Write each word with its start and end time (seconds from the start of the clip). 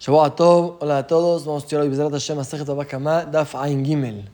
Shabbat 0.00 0.40
hola 0.40 0.96
a 0.96 1.06
todos, 1.06 1.44
vamos 1.44 1.62
a 1.62 1.66
estudiar 1.66 1.82
hoy 1.82 1.90
Bezrat 1.90 2.10
Hashem 2.10 2.34
Masechet 2.34 2.66
Abakama, 2.66 3.26
Daf 3.26 3.54
Ain 3.54 3.84
Gimel. 3.84 4.30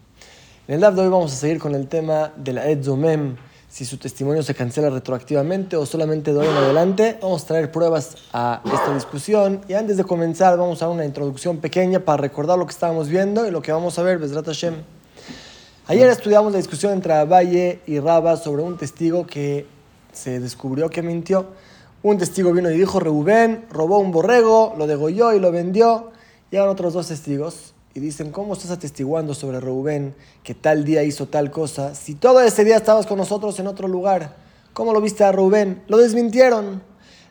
En 0.68 0.74
el 0.76 0.80
Daf 0.80 0.94
de 0.94 1.00
hoy 1.00 1.08
vamos 1.08 1.32
a 1.32 1.34
seguir 1.34 1.58
con 1.58 1.74
el 1.74 1.88
tema 1.88 2.32
de 2.36 2.52
la 2.52 2.70
Ed 2.70 2.84
Zomem, 2.84 3.34
si 3.68 3.84
su 3.84 3.98
testimonio 3.98 4.44
se 4.44 4.54
cancela 4.54 4.90
retroactivamente 4.90 5.74
o 5.74 5.84
solamente 5.84 6.32
de 6.32 6.38
hoy 6.38 6.46
en 6.46 6.56
adelante. 6.56 7.18
Vamos 7.20 7.42
a 7.42 7.46
traer 7.48 7.72
pruebas 7.72 8.14
a 8.32 8.62
esta 8.64 8.94
discusión 8.94 9.60
y 9.66 9.72
antes 9.72 9.96
de 9.96 10.04
comenzar 10.04 10.56
vamos 10.56 10.82
a 10.82 10.88
una 10.88 11.04
introducción 11.04 11.56
pequeña 11.56 11.98
para 11.98 12.22
recordar 12.22 12.56
lo 12.56 12.64
que 12.64 12.70
estábamos 12.72 13.08
viendo 13.08 13.44
y 13.44 13.50
lo 13.50 13.60
que 13.60 13.72
vamos 13.72 13.98
a 13.98 14.04
ver, 14.04 14.18
Bezrat 14.18 14.46
Hashem. 14.46 14.74
Ayer 15.88 16.08
estudiamos 16.08 16.52
la 16.52 16.58
discusión 16.58 16.92
entre 16.92 17.12
Abaye 17.12 17.80
y 17.88 17.98
Raba 17.98 18.36
sobre 18.36 18.62
un 18.62 18.76
testigo 18.76 19.26
que 19.26 19.66
se 20.12 20.38
descubrió 20.38 20.88
que 20.90 21.02
mintió. 21.02 21.48
Un 22.02 22.18
testigo 22.18 22.52
vino 22.52 22.70
y 22.70 22.78
dijo, 22.78 23.00
Reubén 23.00 23.64
robó 23.70 23.98
un 23.98 24.12
borrego, 24.12 24.74
lo 24.76 24.86
degolló 24.86 25.32
y 25.32 25.40
lo 25.40 25.50
vendió. 25.50 26.12
Llegan 26.50 26.68
otros 26.68 26.92
dos 26.92 27.08
testigos 27.08 27.74
y 27.94 28.00
dicen, 28.00 28.30
¿cómo 28.30 28.52
estás 28.52 28.70
atestiguando 28.70 29.34
sobre 29.34 29.58
Reubén 29.58 30.14
que 30.44 30.54
tal 30.54 30.84
día 30.84 31.02
hizo 31.02 31.26
tal 31.26 31.50
cosa? 31.50 31.94
Si 31.94 32.14
todo 32.14 32.40
ese 32.42 32.64
día 32.64 32.76
estabas 32.76 33.06
con 33.06 33.18
nosotros 33.18 33.58
en 33.58 33.66
otro 33.66 33.88
lugar, 33.88 34.36
¿cómo 34.72 34.92
lo 34.92 35.00
viste 35.00 35.24
a 35.24 35.32
Reubén? 35.32 35.82
Lo 35.88 35.96
desmintieron. 35.96 36.82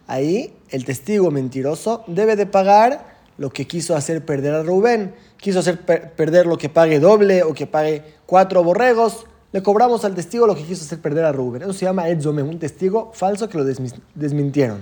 Ahí 0.08 0.54
el 0.70 0.84
testigo 0.84 1.32
mentiroso 1.32 2.04
debe 2.08 2.36
de 2.36 2.46
pagar 2.46 3.16
lo 3.38 3.52
que 3.52 3.68
quiso 3.68 3.96
hacer 3.96 4.26
perder 4.26 4.56
a 4.56 4.64
Reubén. 4.64 5.16
Quiso 5.38 5.60
hacer 5.60 5.80
perder 6.16 6.48
lo 6.48 6.58
que 6.58 6.70
pague 6.70 7.00
doble 7.00 7.44
o 7.44 7.54
que 7.54 7.68
pague 7.68 8.04
cuatro 8.26 8.64
borregos 8.64 9.26
le 9.56 9.64
cobramos 9.64 10.04
al 10.04 10.14
testigo 10.14 10.46
lo 10.46 10.54
que 10.54 10.64
quiso 10.64 10.84
hacer 10.84 11.00
perder 11.00 11.24
a 11.24 11.32
Rubén. 11.32 11.62
Eso 11.62 11.72
se 11.72 11.86
llama 11.86 12.10
Edzome, 12.10 12.44
un 12.44 12.60
testigo 12.60 13.12
falso 13.14 13.48
que 13.48 13.58
lo 13.58 13.64
desmintieron. 13.64 14.82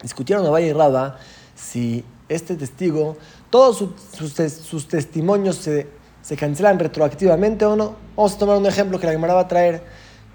Discutieron 0.00 0.46
a 0.46 0.50
Valle 0.50 0.68
y 0.68 0.72
Raba 0.72 1.18
si 1.56 2.04
este 2.28 2.54
testigo, 2.54 3.16
todos 3.50 3.84
sus, 4.12 4.86
testimonios 4.86 5.56
se, 5.56 5.88
cancelan 6.36 6.78
retroactivamente 6.78 7.64
o 7.64 7.74
no. 7.74 7.96
Vamos 8.14 8.34
a 8.34 8.38
tomar 8.38 8.56
un 8.56 8.66
ejemplo 8.66 9.00
que 9.00 9.06
la 9.06 9.14
Gemara 9.14 9.34
va 9.34 9.40
a 9.40 9.48
traer. 9.48 9.82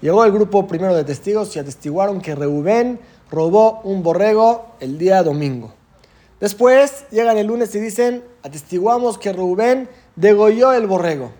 Llegó 0.02 0.26
el 0.26 0.32
grupo 0.32 0.66
primero 0.66 0.94
de 0.94 1.04
testigos 1.04 1.56
y 1.56 1.58
atestiguaron 1.58 2.20
que 2.20 2.34
Reubén 2.34 3.00
robó 3.30 3.80
un 3.80 4.02
borrego 4.02 4.74
el 4.78 4.98
día 4.98 5.22
domingo. 5.22 5.72
Después 6.38 7.06
llegan 7.10 7.38
el 7.38 7.46
lunes 7.46 7.74
y 7.74 7.80
dicen, 7.80 8.24
atestiguamos 8.42 9.16
que 9.16 9.32
Reubén 9.32 9.88
degolló 10.16 10.74
el 10.74 10.86
borrego. 10.86 11.32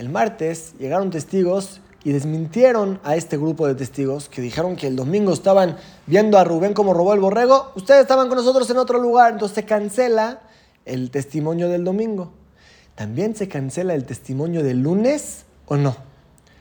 El 0.00 0.08
martes 0.08 0.72
llegaron 0.78 1.10
testigos 1.10 1.82
y 2.04 2.12
desmintieron 2.12 3.00
a 3.04 3.16
este 3.16 3.36
grupo 3.36 3.66
de 3.66 3.74
testigos 3.74 4.30
que 4.30 4.40
dijeron 4.40 4.74
que 4.74 4.86
el 4.86 4.96
domingo 4.96 5.34
estaban 5.34 5.76
viendo 6.06 6.38
a 6.38 6.44
Rubén 6.44 6.72
como 6.72 6.94
robó 6.94 7.12
el 7.12 7.20
borrego. 7.20 7.70
Ustedes 7.76 8.00
estaban 8.00 8.28
con 8.28 8.38
nosotros 8.38 8.70
en 8.70 8.78
otro 8.78 8.98
lugar, 8.98 9.34
entonces 9.34 9.56
se 9.56 9.66
cancela 9.66 10.40
el 10.86 11.10
testimonio 11.10 11.68
del 11.68 11.84
domingo. 11.84 12.32
¿También 12.94 13.36
se 13.36 13.46
cancela 13.46 13.92
el 13.92 14.06
testimonio 14.06 14.62
del 14.62 14.78
lunes 14.80 15.44
o 15.66 15.76
no? 15.76 15.94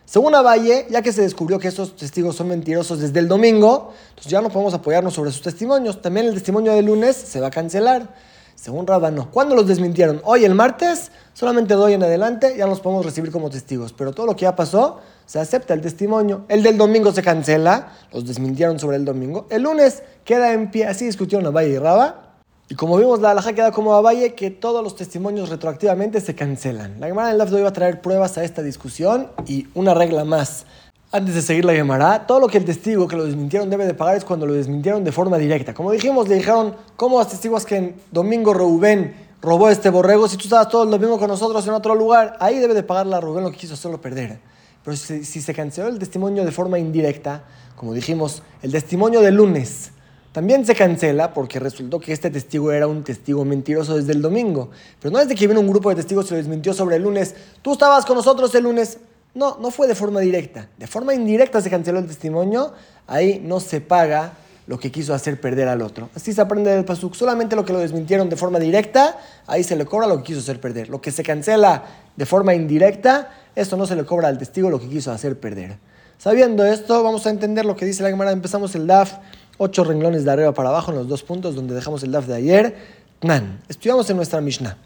Según 0.04 0.36
Avalle, 0.36 0.88
ya 0.90 1.02
que 1.02 1.14
se 1.14 1.22
descubrió 1.22 1.60
que 1.60 1.70
esos 1.70 1.96
testigos 1.96 2.36
son 2.36 2.50
mentirosos 2.50 3.00
desde 3.00 3.20
el 3.20 3.30
domingo, 3.30 3.94
entonces 4.10 4.30
ya 4.34 4.42
no 4.42 4.50
podemos 4.50 4.74
apoyarnos 4.74 5.14
sobre 5.14 5.32
sus 5.32 5.44
testimonios. 5.44 6.02
También 6.02 6.26
el 6.26 6.34
testimonio 6.34 6.74
del 6.74 6.88
lunes 6.88 7.16
se 7.16 7.40
va 7.40 7.48
a 7.48 7.52
cancelar. 7.52 8.14
Según 8.62 8.86
Rabano, 8.86 9.32
¿cuándo 9.32 9.56
los 9.56 9.68
desmintieron? 9.68 10.22
Hoy, 10.26 10.44
el 10.44 10.54
martes, 10.54 11.14
solamente 11.34 11.76
doy 11.76 11.94
en 11.94 12.04
adelante, 12.04 12.56
ya 12.58 12.68
los 12.68 12.82
podemos 12.82 13.06
recibir 13.06 13.32
como 13.32 13.50
testigos. 13.50 13.94
Pero 13.94 14.12
todo 14.12 14.26
lo 14.26 14.36
que 14.36 14.42
ya 14.42 14.58
pasó, 14.58 15.00
se 15.26 15.40
acepta 15.40 15.74
el 15.74 15.80
testimonio. 15.80 16.44
El 16.50 16.62
del 16.62 16.78
domingo 16.78 17.14
se 17.14 17.24
cancela, 17.24 17.94
los 18.12 18.28
desmintieron 18.28 18.78
sobre 18.78 18.98
el 18.98 19.06
domingo. 19.06 19.48
El 19.50 19.62
lunes 19.62 20.04
queda 20.26 20.52
en 20.52 20.72
pie, 20.72 20.88
así 20.88 21.06
discutieron 21.06 21.48
Abaye 21.48 21.70
y 21.70 21.78
Raba. 21.78 22.42
Y 22.68 22.76
como 22.76 22.98
vimos, 22.98 23.22
la 23.22 23.32
alhaja 23.32 23.54
queda 23.54 23.72
como 23.72 23.94
Abaye, 23.94 24.36
que 24.36 24.52
todos 24.52 24.84
los 24.84 24.98
testimonios 24.98 25.48
retroactivamente 25.48 26.20
se 26.20 26.36
cancelan. 26.36 27.00
La 27.00 27.08
Gemara 27.08 27.30
del 27.30 27.38
Lafdo 27.38 27.60
iba 27.60 27.70
a 27.70 27.74
traer 27.74 28.02
pruebas 28.02 28.38
a 28.38 28.44
esta 28.44 28.62
discusión 28.62 29.32
y 29.48 29.68
una 29.74 29.94
regla 29.94 30.26
más. 30.26 30.66
Antes 31.12 31.34
de 31.34 31.42
seguir 31.42 31.66
la 31.66 31.74
llamará, 31.74 32.28
todo 32.28 32.40
lo 32.40 32.48
que 32.48 32.60
el 32.60 32.66
testigo 32.66 33.08
que 33.08 33.16
lo 33.16 33.26
desmintieron 33.26 33.68
debe 33.68 33.88
de 33.88 33.96
pagar 33.96 34.16
es 34.16 34.24
cuando 34.24 34.46
lo 34.46 34.54
desmintieron 34.54 35.04
de 35.04 35.12
forma 35.12 35.40
directa. 35.40 35.74
Como 35.74 35.92
dijimos, 35.92 36.28
le 36.30 36.36
dijeron, 36.36 36.76
¿cómo 36.96 37.20
atestiguas 37.20 37.66
que 37.66 37.78
en 37.78 37.96
domingo 38.12 38.54
Reubén 38.54 39.16
robó 39.42 39.70
este 39.70 39.90
borrego 39.90 40.28
si 40.28 40.38
tú 40.38 40.44
estabas 40.44 40.70
todo 40.70 40.84
el 40.84 40.92
domingo 40.92 41.18
con 41.18 41.28
nosotros 41.28 41.66
en 41.66 41.74
otro 41.74 41.96
lugar? 41.96 42.38
Ahí 42.40 42.60
debe 42.60 42.76
de 42.76 42.84
pagarle 42.84 43.16
a 43.16 43.22
Reubén 43.22 43.44
lo 43.44 43.50
que 43.50 43.58
quiso 43.58 43.74
hacerlo 43.74 44.00
perder. 44.00 44.40
Pero 44.84 44.96
si, 44.96 45.24
se 45.24 45.52
canceló 45.52 45.88
el 45.88 45.98
testimonio 45.98 46.46
de 46.46 46.52
forma 46.52 46.78
indirecta, 46.78 47.44
como 47.76 47.96
dijimos, 47.96 48.44
el 48.62 48.72
testimonio 48.72 49.22
del 49.22 49.34
lunes 49.34 49.90
también 50.32 50.64
se 50.64 50.76
cancela 50.76 51.34
porque 51.34 51.60
resultó 51.60 52.00
que 52.00 52.14
este 52.14 52.30
testigo 52.30 52.72
era 52.72 52.86
un 52.86 53.04
testigo 53.04 53.44
mentiroso 53.46 53.96
desde 53.96 54.12
el 54.12 54.22
domingo. 54.22 54.70
Pero 55.02 55.12
no 55.12 55.18
desde 55.18 55.34
que 55.34 55.48
vino 55.48 55.60
un 55.60 55.70
grupo 55.70 55.90
de 55.90 55.96
testigos 55.96 56.28
y 56.28 56.32
lo 56.32 56.38
desmintió 56.38 56.72
sobre 56.76 56.98
el 56.98 57.02
lunes. 57.02 57.34
Tú 57.64 57.74
estabas 57.74 58.06
con 58.06 58.16
nosotros 58.16 58.54
el 58.54 58.64
lunes, 58.64 59.00
no, 59.36 59.58
no 59.60 59.72
fue 59.72 59.88
de 59.88 59.96
forma 59.96 60.20
directa. 60.22 60.68
De 60.78 60.88
forma 60.88 61.14
indirecta 61.14 61.62
se 61.62 61.70
canceló 61.70 62.00
el 62.00 62.08
testimonio. 62.08 62.74
Ahí 63.08 63.42
no 63.44 63.60
se 63.60 63.82
paga 63.82 64.34
lo 64.66 64.80
que 64.80 64.92
quiso 64.92 65.14
hacer 65.14 65.40
perder 65.40 65.68
al 65.68 65.82
otro. 65.82 66.10
Así 66.16 66.34
se 66.34 66.42
aprende 66.42 66.72
del 66.72 66.86
Pasuk. 66.86 67.16
Solamente 67.16 67.56
lo 67.56 67.66
que 67.66 67.74
lo 67.74 67.80
desmintieron 67.80 68.30
de 68.30 68.36
forma 68.36 68.60
directa, 68.60 69.18
ahí 69.48 69.64
se 69.64 69.76
le 69.76 69.86
cobra 69.86 70.08
lo 70.08 70.18
que 70.18 70.24
quiso 70.24 70.40
hacer 70.40 70.60
perder. 70.60 70.90
Lo 70.90 71.02
que 71.02 71.12
se 71.12 71.24
cancela 71.24 71.84
de 72.16 72.26
forma 72.26 72.54
indirecta, 72.54 73.32
esto 73.56 73.78
no 73.78 73.86
se 73.86 73.96
le 73.96 74.06
cobra 74.06 74.28
al 74.28 74.38
testigo 74.38 74.70
lo 74.70 74.80
que 74.80 74.88
quiso 74.88 75.12
hacer 75.12 75.40
perder. 75.40 75.78
Sabiendo 76.18 76.66
esto, 76.66 77.02
vamos 77.04 77.26
a 77.26 77.30
entender 77.30 77.66
lo 77.66 77.76
que 77.76 77.86
dice 77.86 78.04
la 78.04 78.10
Gemara. 78.10 78.32
Empezamos 78.32 78.76
el 78.76 78.88
DAF, 78.88 79.14
ocho 79.58 79.84
renglones 79.84 80.26
de 80.26 80.32
arriba 80.32 80.54
para 80.54 80.70
abajo 80.70 80.92
en 80.92 80.98
los 80.98 81.08
dos 81.08 81.24
puntos 81.24 81.56
donde 81.56 81.74
dejamos 81.74 82.04
el 82.04 82.12
DAF 82.12 82.28
de 82.28 82.36
ayer. 82.36 82.76
Man, 83.22 83.62
estudiamos 83.70 84.10
en 84.10 84.18
nuestra 84.18 84.42
Mishnah 84.42 84.78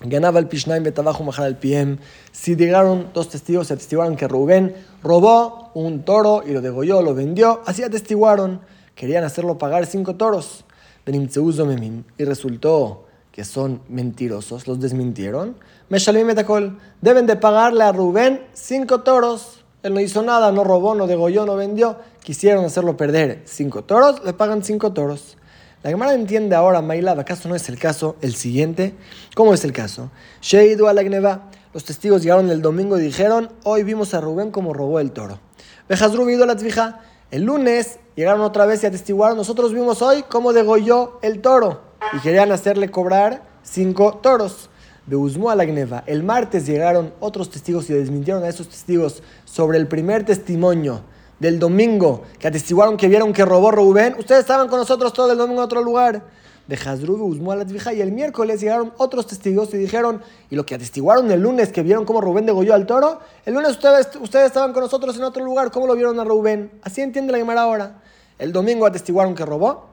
ganaba 0.00 0.38
el 0.38 0.48
Pishnaim 0.48 0.82
Betabajo 0.82 1.24
Mahal 1.24 1.44
al 1.44 1.56
PM. 1.56 1.98
Si 2.32 2.56
llegaron 2.56 3.10
dos 3.14 3.28
testigos, 3.28 3.68
se 3.68 3.74
atestiguaron 3.74 4.16
que 4.16 4.28
Rubén 4.28 4.74
robó 5.02 5.70
un 5.74 6.04
toro 6.04 6.42
y 6.46 6.52
lo 6.52 6.60
degolló, 6.60 7.02
lo 7.02 7.14
vendió. 7.14 7.62
Así 7.66 7.82
atestiguaron. 7.82 8.60
Querían 8.94 9.24
hacerlo 9.24 9.58
pagar 9.58 9.86
cinco 9.86 10.16
toros. 10.16 10.64
Y 11.06 12.24
resultó 12.24 13.04
que 13.30 13.44
son 13.44 13.80
mentirosos, 13.88 14.68
los 14.68 14.80
desmintieron. 14.80 15.56
Meshalim 15.88 16.26
Metakol. 16.26 16.78
Deben 17.00 17.26
de 17.26 17.36
pagarle 17.36 17.84
a 17.84 17.92
Rubén 17.92 18.46
cinco 18.52 19.00
toros. 19.00 19.64
Él 19.82 19.92
no 19.92 20.00
hizo 20.00 20.22
nada, 20.22 20.50
no 20.50 20.64
robó, 20.64 20.94
no 20.94 21.06
degolló, 21.06 21.44
no 21.44 21.56
vendió. 21.56 21.96
Quisieron 22.22 22.64
hacerlo 22.64 22.96
perder 22.96 23.42
cinco 23.44 23.82
toros, 23.82 24.24
le 24.24 24.32
pagan 24.32 24.64
cinco 24.64 24.92
toros. 24.92 25.36
La 25.84 25.90
Gemara 25.90 26.14
entiende 26.14 26.56
ahora, 26.56 26.80
Mailad, 26.80 27.20
¿acaso 27.20 27.46
no 27.46 27.54
es 27.54 27.68
el 27.68 27.78
caso 27.78 28.16
el 28.22 28.34
siguiente? 28.34 28.94
¿Cómo 29.34 29.52
es 29.52 29.64
el 29.64 29.72
caso? 29.74 30.10
Sheidu 30.40 30.86
Alagneva, 30.86 31.50
los 31.74 31.84
testigos 31.84 32.22
llegaron 32.22 32.48
el 32.48 32.62
domingo 32.62 32.98
y 32.98 33.02
dijeron, 33.02 33.50
hoy 33.64 33.82
vimos 33.82 34.14
a 34.14 34.22
Rubén 34.22 34.50
como 34.50 34.72
robó 34.72 34.98
el 34.98 35.12
toro. 35.12 35.40
Bejazru 35.86 36.26
la 36.26 36.56
tzvija, 36.56 37.00
el 37.30 37.42
lunes 37.42 37.98
llegaron 38.16 38.40
otra 38.40 38.64
vez 38.64 38.82
y 38.82 38.86
atestiguaron, 38.86 39.36
nosotros 39.36 39.74
vimos 39.74 40.00
hoy 40.00 40.24
cómo 40.26 40.54
degolló 40.54 41.18
el 41.20 41.42
toro 41.42 41.82
y 42.14 42.20
querían 42.20 42.50
hacerle 42.50 42.90
cobrar 42.90 43.42
cinco 43.62 44.20
toros. 44.22 44.70
Beuzmu 45.04 45.50
Alagneva, 45.50 46.02
el 46.06 46.22
martes 46.22 46.64
llegaron 46.64 47.12
otros 47.20 47.50
testigos 47.50 47.90
y 47.90 47.92
desmintieron 47.92 48.42
a 48.42 48.48
esos 48.48 48.70
testigos 48.70 49.22
sobre 49.44 49.76
el 49.76 49.86
primer 49.86 50.24
testimonio 50.24 51.02
del 51.44 51.58
domingo, 51.58 52.22
que 52.38 52.48
atestiguaron 52.48 52.96
que 52.96 53.06
vieron 53.06 53.34
que 53.34 53.44
robó 53.44 53.70
Rubén, 53.70 54.16
ustedes 54.18 54.40
estaban 54.40 54.66
con 54.66 54.78
nosotros 54.78 55.12
todo 55.12 55.30
el 55.30 55.36
domingo 55.36 55.60
en 55.60 55.66
otro 55.66 55.82
lugar. 55.82 56.22
Y 56.66 58.00
el 58.00 58.12
miércoles 58.12 58.62
llegaron 58.62 58.94
otros 58.96 59.26
testigos 59.26 59.74
y 59.74 59.76
dijeron, 59.76 60.22
y 60.48 60.56
lo 60.56 60.64
que 60.64 60.74
atestiguaron 60.74 61.30
el 61.30 61.40
lunes, 61.40 61.70
que 61.70 61.82
vieron 61.82 62.06
cómo 62.06 62.22
Rubén 62.22 62.46
degolló 62.46 62.72
al 62.72 62.86
toro, 62.86 63.20
el 63.44 63.52
lunes 63.52 63.72
ustedes, 63.72 64.08
ustedes 64.22 64.46
estaban 64.46 64.72
con 64.72 64.84
nosotros 64.84 65.14
en 65.18 65.24
otro 65.24 65.44
lugar, 65.44 65.70
¿cómo 65.70 65.86
lo 65.86 65.94
vieron 65.94 66.18
a 66.18 66.24
Rubén? 66.24 66.70
Así 66.80 67.02
entiende 67.02 67.30
la 67.30 67.36
Gemara 67.36 67.60
ahora. 67.60 68.00
El 68.38 68.50
domingo 68.50 68.86
atestiguaron 68.86 69.34
que 69.34 69.44
robó, 69.44 69.84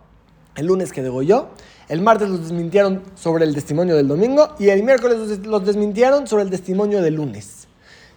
el 0.56 0.68
lunes 0.68 0.94
que 0.94 1.04
degolló, 1.04 1.50
el 1.90 2.00
martes 2.00 2.30
los 2.30 2.44
desmintieron 2.44 3.04
sobre 3.16 3.44
el 3.44 3.54
testimonio 3.54 3.98
del 3.98 4.08
domingo 4.08 4.56
y 4.58 4.70
el 4.70 4.84
miércoles 4.84 5.40
los 5.40 5.66
desmintieron 5.66 6.28
sobre 6.28 6.44
el 6.44 6.50
testimonio 6.50 7.02
del 7.02 7.16
lunes. 7.16 7.61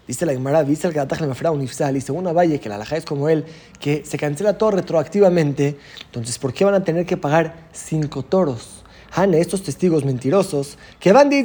Dice 0.06 0.26
la 0.26 0.32
Gemara, 0.32 0.64
dice 0.64 0.86
el 0.86 0.92
Gataj 0.92 1.20
le 1.22 1.26
un 1.50 1.62
ifsal, 1.62 1.96
y 1.96 2.02
según 2.02 2.24
Valle, 2.32 2.60
que 2.60 2.68
la 2.68 2.74
alhaja 2.74 2.98
es 2.98 3.06
como 3.06 3.30
él, 3.30 3.46
que 3.80 4.04
se 4.04 4.18
cancela 4.18 4.58
todo 4.58 4.72
retroactivamente, 4.72 5.78
entonces 6.04 6.38
¿por 6.38 6.52
qué 6.52 6.64
van 6.66 6.74
a 6.74 6.84
tener 6.84 7.06
que 7.06 7.16
pagar 7.16 7.68
cinco 7.72 8.22
toros? 8.22 8.84
Hane, 9.16 9.40
estos 9.40 9.62
testigos 9.62 10.04
mentirosos, 10.04 10.76
que 11.00 11.12
van 11.12 11.30
de 11.30 11.36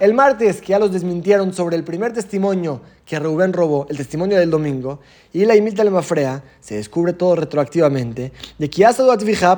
el 0.00 0.14
martes 0.14 0.60
que 0.60 0.68
ya 0.68 0.78
los 0.78 0.92
desmintieron 0.92 1.52
sobre 1.52 1.76
el 1.76 1.84
primer 1.84 2.12
testimonio 2.12 2.80
que 3.04 3.18
Rubén 3.18 3.52
robó, 3.52 3.86
el 3.90 3.96
testimonio 3.96 4.38
del 4.38 4.48
domingo, 4.48 5.00
y 5.32 5.44
la 5.44 5.56
imita 5.56 5.82
mafrea, 5.90 6.42
se 6.60 6.76
descubre 6.76 7.12
todo 7.12 7.36
retroactivamente, 7.36 8.32
de 8.56 8.70
que 8.70 8.78
ya 8.78 8.92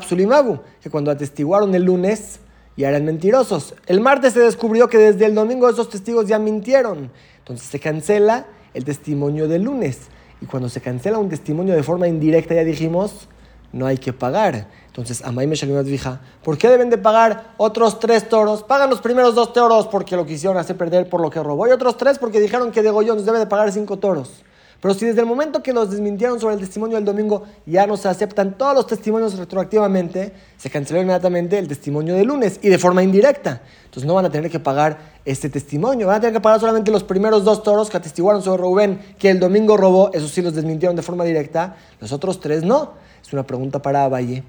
Sulimabu, 0.02 0.60
que 0.82 0.90
cuando 0.90 1.12
atestiguaron 1.12 1.74
el 1.74 1.84
lunes, 1.84 2.40
ya 2.76 2.88
eran 2.88 3.04
mentirosos. 3.04 3.74
El 3.86 4.00
martes 4.00 4.34
se 4.34 4.40
descubrió 4.40 4.88
que 4.88 4.98
desde 4.98 5.26
el 5.26 5.34
domingo 5.34 5.68
esos 5.68 5.88
testigos 5.88 6.26
ya 6.26 6.38
mintieron. 6.38 7.10
Entonces 7.38 7.66
se 7.68 7.80
cancela 7.80 8.46
el 8.74 8.84
testimonio 8.84 9.48
del 9.48 9.62
lunes. 9.62 10.08
Y 10.40 10.46
cuando 10.46 10.68
se 10.68 10.80
cancela 10.80 11.18
un 11.18 11.28
testimonio 11.28 11.74
de 11.74 11.82
forma 11.82 12.08
indirecta, 12.08 12.54
ya 12.54 12.64
dijimos, 12.64 13.28
no 13.72 13.86
hay 13.86 13.98
que 13.98 14.12
pagar. 14.12 14.68
Entonces, 14.86 15.22
Amay 15.24 15.46
Meshalim 15.46 15.76
Advija, 15.76 16.20
¿por 16.42 16.56
qué 16.56 16.68
deben 16.68 16.90
de 16.90 16.98
pagar 16.98 17.52
otros 17.58 17.98
tres 17.98 18.28
toros? 18.28 18.62
Pagan 18.62 18.90
los 18.90 19.00
primeros 19.00 19.34
dos 19.34 19.52
toros 19.52 19.86
porque 19.88 20.16
lo 20.16 20.24
quisieron 20.24 20.56
hacer 20.56 20.76
perder 20.76 21.08
por 21.08 21.20
lo 21.20 21.30
que 21.30 21.42
robó, 21.42 21.66
y 21.68 21.70
otros 21.70 21.96
tres 21.96 22.18
porque 22.18 22.40
dijeron 22.40 22.72
que 22.72 22.82
degolló, 22.82 23.14
nos 23.14 23.26
debe 23.26 23.38
de 23.38 23.46
pagar 23.46 23.70
cinco 23.72 23.98
toros. 23.98 24.42
Pero 24.80 24.94
si 24.94 25.06
desde 25.06 25.20
el 25.20 25.26
momento 25.26 25.62
que 25.62 25.72
nos 25.72 25.90
desmintieron 25.90 26.38
sobre 26.38 26.54
el 26.54 26.60
testimonio 26.60 26.96
del 26.96 27.04
domingo 27.04 27.44
ya 27.64 27.86
no 27.86 27.96
se 27.96 28.08
aceptan 28.08 28.58
todos 28.58 28.74
los 28.74 28.86
testimonios 28.86 29.38
retroactivamente, 29.38 30.32
se 30.56 30.70
canceló 30.70 31.00
inmediatamente 31.00 31.58
el 31.58 31.66
testimonio 31.66 32.14
del 32.14 32.26
lunes 32.26 32.60
y 32.62 32.68
de 32.68 32.78
forma 32.78 33.02
indirecta. 33.02 33.62
Entonces 33.84 34.06
no 34.06 34.14
van 34.14 34.26
a 34.26 34.30
tener 34.30 34.50
que 34.50 34.60
pagar 34.60 34.98
este 35.24 35.48
testimonio, 35.48 36.06
van 36.06 36.16
a 36.16 36.20
tener 36.20 36.34
que 36.34 36.40
pagar 36.40 36.60
solamente 36.60 36.90
los 36.90 37.04
primeros 37.04 37.42
dos 37.44 37.62
toros 37.62 37.88
que 37.88 37.96
atestiguaron 37.96 38.42
sobre 38.42 38.62
Rubén 38.62 39.00
que 39.18 39.30
el 39.30 39.40
domingo 39.40 39.76
robó, 39.76 40.10
esos 40.12 40.30
sí 40.30 40.42
los 40.42 40.54
desmintieron 40.54 40.94
de 40.94 41.02
forma 41.02 41.24
directa, 41.24 41.76
los 42.00 42.12
otros 42.12 42.40
tres 42.40 42.62
no. 42.62 42.92
Es 43.26 43.32
una 43.32 43.44
pregunta 43.44 43.82
para 43.82 44.08
Valle. 44.08 44.44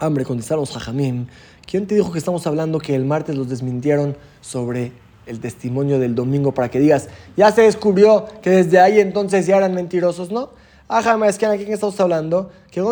Hombre, 0.00 0.24
contestaron 0.24 0.60
los 0.60 0.72
jajamim. 0.72 1.26
¿Quién 1.66 1.86
te 1.86 1.94
dijo 1.94 2.12
que 2.12 2.18
estamos 2.18 2.46
hablando 2.46 2.78
que 2.78 2.94
el 2.94 3.04
martes 3.04 3.36
los 3.36 3.48
desmintieron 3.48 4.16
sobre 4.40 4.92
el 5.28 5.40
testimonio 5.40 5.98
del 5.98 6.14
domingo 6.14 6.52
para 6.52 6.70
que 6.70 6.80
digas, 6.80 7.08
ya 7.36 7.52
se 7.52 7.62
descubrió 7.62 8.26
que 8.42 8.50
desde 8.50 8.80
ahí 8.80 9.00
entonces 9.00 9.46
ya 9.46 9.56
eran 9.56 9.74
mentirosos, 9.74 10.30
¿no? 10.30 10.50
Ajá, 10.90 11.18
es 11.26 11.36
que 11.36 11.44
aquí 11.44 11.70
estamos 11.70 12.00
hablando, 12.00 12.50
que 12.70 12.82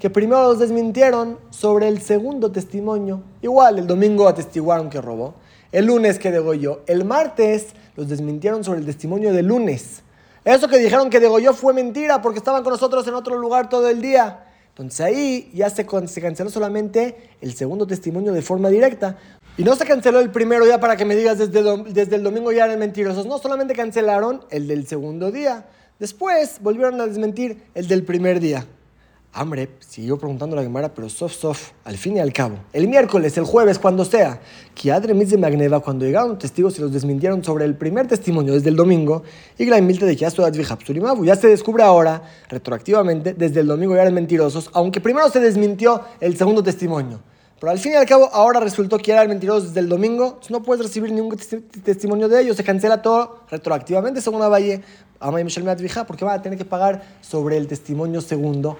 que 0.00 0.10
primero 0.10 0.42
los 0.44 0.58
desmintieron 0.58 1.38
sobre 1.50 1.88
el 1.88 2.00
segundo 2.00 2.50
testimonio. 2.50 3.22
Igual, 3.42 3.80
el 3.80 3.86
domingo 3.86 4.26
atestiguaron 4.26 4.88
que 4.88 5.00
robó, 5.02 5.34
el 5.72 5.84
lunes 5.84 6.18
que 6.18 6.30
degolló, 6.30 6.80
el 6.86 7.04
martes 7.04 7.66
los 7.96 8.08
desmintieron 8.08 8.64
sobre 8.64 8.80
el 8.80 8.86
testimonio 8.86 9.34
del 9.34 9.46
lunes. 9.46 10.02
Eso 10.42 10.68
que 10.68 10.78
dijeron 10.78 11.10
que 11.10 11.20
degolló 11.20 11.52
fue 11.52 11.74
mentira 11.74 12.22
porque 12.22 12.38
estaban 12.38 12.62
con 12.62 12.72
nosotros 12.72 13.06
en 13.06 13.14
otro 13.14 13.38
lugar 13.38 13.68
todo 13.68 13.88
el 13.88 14.00
día. 14.00 14.44
Entonces 14.68 15.00
ahí 15.00 15.50
ya 15.54 15.70
se, 15.70 15.86
se 16.08 16.20
canceló 16.20 16.50
solamente 16.50 17.30
el 17.40 17.54
segundo 17.54 17.86
testimonio 17.86 18.32
de 18.32 18.42
forma 18.42 18.68
directa. 18.70 19.16
Y 19.56 19.62
no 19.62 19.76
se 19.76 19.84
canceló 19.84 20.18
el 20.18 20.30
primero 20.30 20.66
ya 20.66 20.80
para 20.80 20.96
que 20.96 21.04
me 21.04 21.14
digas 21.14 21.38
desde, 21.38 21.62
desde 21.92 22.16
el 22.16 22.24
domingo 22.24 22.50
ya 22.50 22.64
eran 22.64 22.78
mentirosos. 22.78 23.24
No, 23.26 23.38
solamente 23.38 23.72
cancelaron 23.74 24.40
el 24.50 24.66
del 24.66 24.86
segundo 24.86 25.30
día. 25.30 25.66
Después 26.00 26.58
volvieron 26.60 27.00
a 27.00 27.06
desmentir 27.06 27.62
el 27.74 27.86
del 27.86 28.02
primer 28.02 28.40
día. 28.40 28.66
Hombre, 29.36 29.68
siguió 29.80 30.16
preguntando 30.16 30.54
la 30.54 30.62
Gemara, 30.62 30.92
pero 30.94 31.08
soft, 31.08 31.34
soft, 31.34 31.70
al 31.84 31.96
fin 31.96 32.16
y 32.16 32.20
al 32.20 32.32
cabo. 32.32 32.56
El 32.72 32.86
miércoles, 32.86 33.36
el 33.36 33.44
jueves, 33.44 33.80
cuando 33.80 34.04
sea, 34.04 34.40
que 34.74 34.92
Adre 34.92 35.12
de 35.12 35.38
Magneva, 35.38 35.80
cuando 35.80 36.04
llegaron 36.04 36.38
testigos 36.38 36.78
y 36.78 36.82
los 36.82 36.92
desmintieron 36.92 37.42
sobre 37.42 37.64
el 37.64 37.76
primer 37.76 38.06
testimonio 38.06 38.54
desde 38.54 38.70
el 38.70 38.76
domingo, 38.76 39.24
y 39.58 39.66
Milte 39.66 40.06
de 40.06 40.14
ya 40.14 40.30
se 40.30 41.48
descubre 41.48 41.82
ahora, 41.82 42.22
retroactivamente, 42.48 43.34
desde 43.34 43.60
el 43.60 43.66
domingo 43.66 43.96
ya 43.96 44.02
eran 44.02 44.14
mentirosos, 44.14 44.70
aunque 44.72 45.00
primero 45.00 45.28
se 45.30 45.40
desmintió 45.40 46.02
el 46.20 46.36
segundo 46.36 46.62
testimonio. 46.62 47.20
Pero 47.64 47.72
al 47.72 47.78
fin 47.78 47.92
y 47.92 47.94
al 47.94 48.04
cabo, 48.04 48.28
ahora 48.30 48.60
resultó 48.60 48.98
que 48.98 49.10
eran 49.10 49.26
mentirosos 49.26 49.68
desde 49.68 49.80
el 49.80 49.88
domingo, 49.88 50.38
no 50.50 50.62
puedes 50.62 50.84
recibir 50.84 51.10
ningún 51.10 51.34
testimonio 51.82 52.28
de 52.28 52.42
ellos, 52.42 52.58
se 52.58 52.62
cancela 52.62 53.00
todo 53.00 53.40
retroactivamente 53.50 54.20
según 54.20 54.40
la 54.40 54.48
Valle, 54.50 54.82
porque 56.06 56.26
van 56.26 56.38
a 56.38 56.42
tener 56.42 56.58
que 56.58 56.66
pagar 56.66 57.16
sobre 57.22 57.56
el 57.56 57.66
testimonio 57.66 58.20
segundo. 58.20 58.76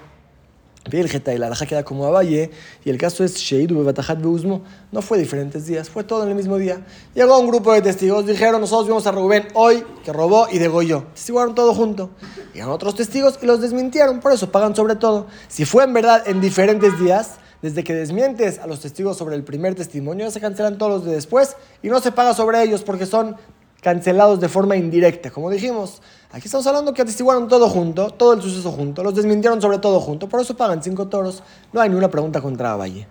Y 0.91 1.01
la 1.01 1.47
alaja 1.47 1.65
queda 1.65 1.83
como 1.83 2.11
Valle, 2.11 2.51
y 2.83 2.91
el 2.91 2.99
caso 2.99 3.23
es 3.23 3.37
Sheidu 3.37 3.75
Bebatajat 3.79 4.21
Beuzmo, 4.21 4.61
no 4.91 5.01
fue 5.01 5.17
diferentes 5.17 5.65
días, 5.65 5.89
fue 5.89 6.03
todo 6.03 6.21
en 6.21 6.29
el 6.29 6.35
mismo 6.35 6.59
día. 6.59 6.85
Llegó 7.15 7.39
un 7.39 7.47
grupo 7.47 7.73
de 7.73 7.81
testigos, 7.81 8.27
dijeron, 8.27 8.61
nosotros 8.61 8.85
vimos 8.85 9.07
a 9.07 9.11
Rubén 9.11 9.47
hoy 9.55 9.83
que 10.03 10.13
robó 10.13 10.47
y 10.51 10.59
degolló. 10.59 11.05
Testiguaron 11.15 11.55
todo 11.55 11.73
junto. 11.73 12.11
Llegaron 12.53 12.75
otros 12.75 12.93
testigos 12.93 13.39
y 13.41 13.47
los 13.47 13.61
desmintieron, 13.61 14.19
por 14.19 14.31
eso 14.31 14.51
pagan 14.51 14.75
sobre 14.75 14.95
todo. 14.95 15.25
Si 15.47 15.65
fue 15.65 15.85
en 15.85 15.93
verdad 15.93 16.21
en 16.27 16.39
diferentes 16.39 16.99
días, 16.99 17.39
desde 17.65 17.83
que 17.83 17.95
desmientes 17.95 18.59
a 18.59 18.67
los 18.67 18.81
testigos 18.81 19.17
sobre 19.17 19.35
el 19.35 19.43
primer 19.43 19.73
testimonio, 19.73 20.29
se 20.29 20.39
cancelan 20.39 20.77
todos 20.77 20.91
los 20.91 21.05
de 21.05 21.15
después 21.15 21.57
y 21.81 21.87
no 21.89 21.99
se 21.99 22.11
paga 22.11 22.35
sobre 22.35 22.61
ellos 22.61 22.83
porque 22.83 23.07
son 23.07 23.37
cancelados 23.81 24.39
de 24.39 24.49
forma 24.49 24.75
indirecta. 24.75 25.31
Como 25.31 25.49
dijimos, 25.49 25.99
aquí 26.31 26.45
estamos 26.45 26.67
hablando 26.67 26.93
que 26.93 27.01
atestiguaron 27.01 27.47
todo 27.47 27.67
junto, 27.67 28.11
todo 28.11 28.33
el 28.33 28.41
suceso 28.43 28.71
junto, 28.71 29.03
los 29.03 29.15
desmintieron 29.15 29.59
sobre 29.63 29.79
todo 29.79 29.99
junto, 29.99 30.29
por 30.29 30.41
eso 30.41 30.55
pagan 30.55 30.83
cinco 30.83 31.07
toros. 31.07 31.41
No 31.73 31.81
hay 31.81 31.89
ninguna 31.89 32.11
pregunta 32.11 32.39
contra 32.39 32.75
Valle. 32.75 33.07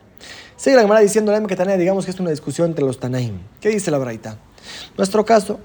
Sigue 0.54 0.76
la 0.76 0.82
Gemara 0.82 1.00
diciendo, 1.00 1.32
que 1.48 1.56
Tanea, 1.56 1.76
digamos 1.76 2.04
que 2.04 2.12
es 2.12 2.20
una 2.20 2.30
discusión 2.30 2.68
entre 2.68 2.84
los 2.84 3.00
Tanaim. 3.00 3.40
¿Qué 3.60 3.70
dice 3.70 3.90
la 3.90 3.98
Braita? 3.98 4.38
Nuestro 4.96 5.24
caso, 5.24 5.58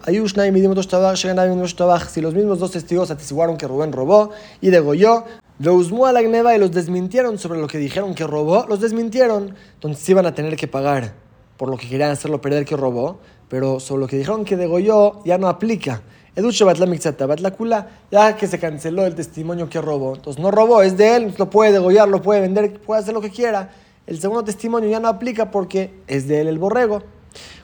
si 2.12 2.21
los 2.21 2.33
mismos 2.33 2.57
dos 2.57 2.71
testigos 2.71 3.12
atestiguaron 3.12 3.56
que 3.56 3.68
Rubén 3.68 3.91
robó 3.91 4.31
y 4.62 4.71
degolló, 4.71 5.25
Reusmú 5.60 6.06
a 6.06 6.14
la 6.14 6.22
Gneva 6.22 6.56
y 6.56 6.60
los 6.60 6.72
desmintieron 6.72 7.38
sobre 7.38 7.60
lo 7.60 7.68
que 7.68 7.78
dijeron 7.78 8.16
que 8.16 8.26
robó, 8.26 8.66
los 8.70 8.80
desmintieron. 8.80 9.56
Entonces 9.74 10.08
iban 10.08 10.26
a 10.26 10.34
tener 10.34 10.56
que 10.56 10.70
pagar 10.70 11.14
por 11.58 11.68
lo 11.68 11.76
que 11.76 11.90
querían 11.90 12.12
hacerlo 12.12 12.40
perder 12.40 12.64
que 12.64 12.78
robó, 12.78 13.20
pero 13.50 13.82
sobre 13.82 14.00
lo 14.00 14.08
que 14.08 14.16
dijeron 14.16 14.46
que 14.46 14.56
degolló 14.56 15.22
ya 15.26 15.38
no 15.38 15.50
aplica. 15.50 16.02
Educho 16.34 16.66
la 16.66 17.52
kula, 17.52 17.88
ya 18.10 18.38
que 18.38 18.48
se 18.48 18.58
canceló 18.58 19.06
el 19.06 19.16
testimonio 19.16 19.68
que 19.70 19.82
robó. 19.82 20.16
Entonces 20.16 20.42
no 20.42 20.50
robó, 20.50 20.82
es 20.82 20.96
de 20.96 21.18
él, 21.18 21.34
lo 21.38 21.50
puede 21.50 21.74
degollar, 21.74 22.08
lo 22.08 22.22
puede 22.22 22.40
vender, 22.40 22.80
puede 22.80 23.02
hacer 23.02 23.14
lo 23.14 23.20
que 23.20 23.30
quiera. 23.30 23.72
El 24.08 24.18
segundo 24.22 24.46
testimonio 24.46 24.90
ya 24.90 25.02
no 25.02 25.10
aplica 25.10 25.52
porque 25.52 25.92
es 26.08 26.26
de 26.30 26.40
él 26.40 26.48
el 26.48 26.58
borrego. 26.58 27.04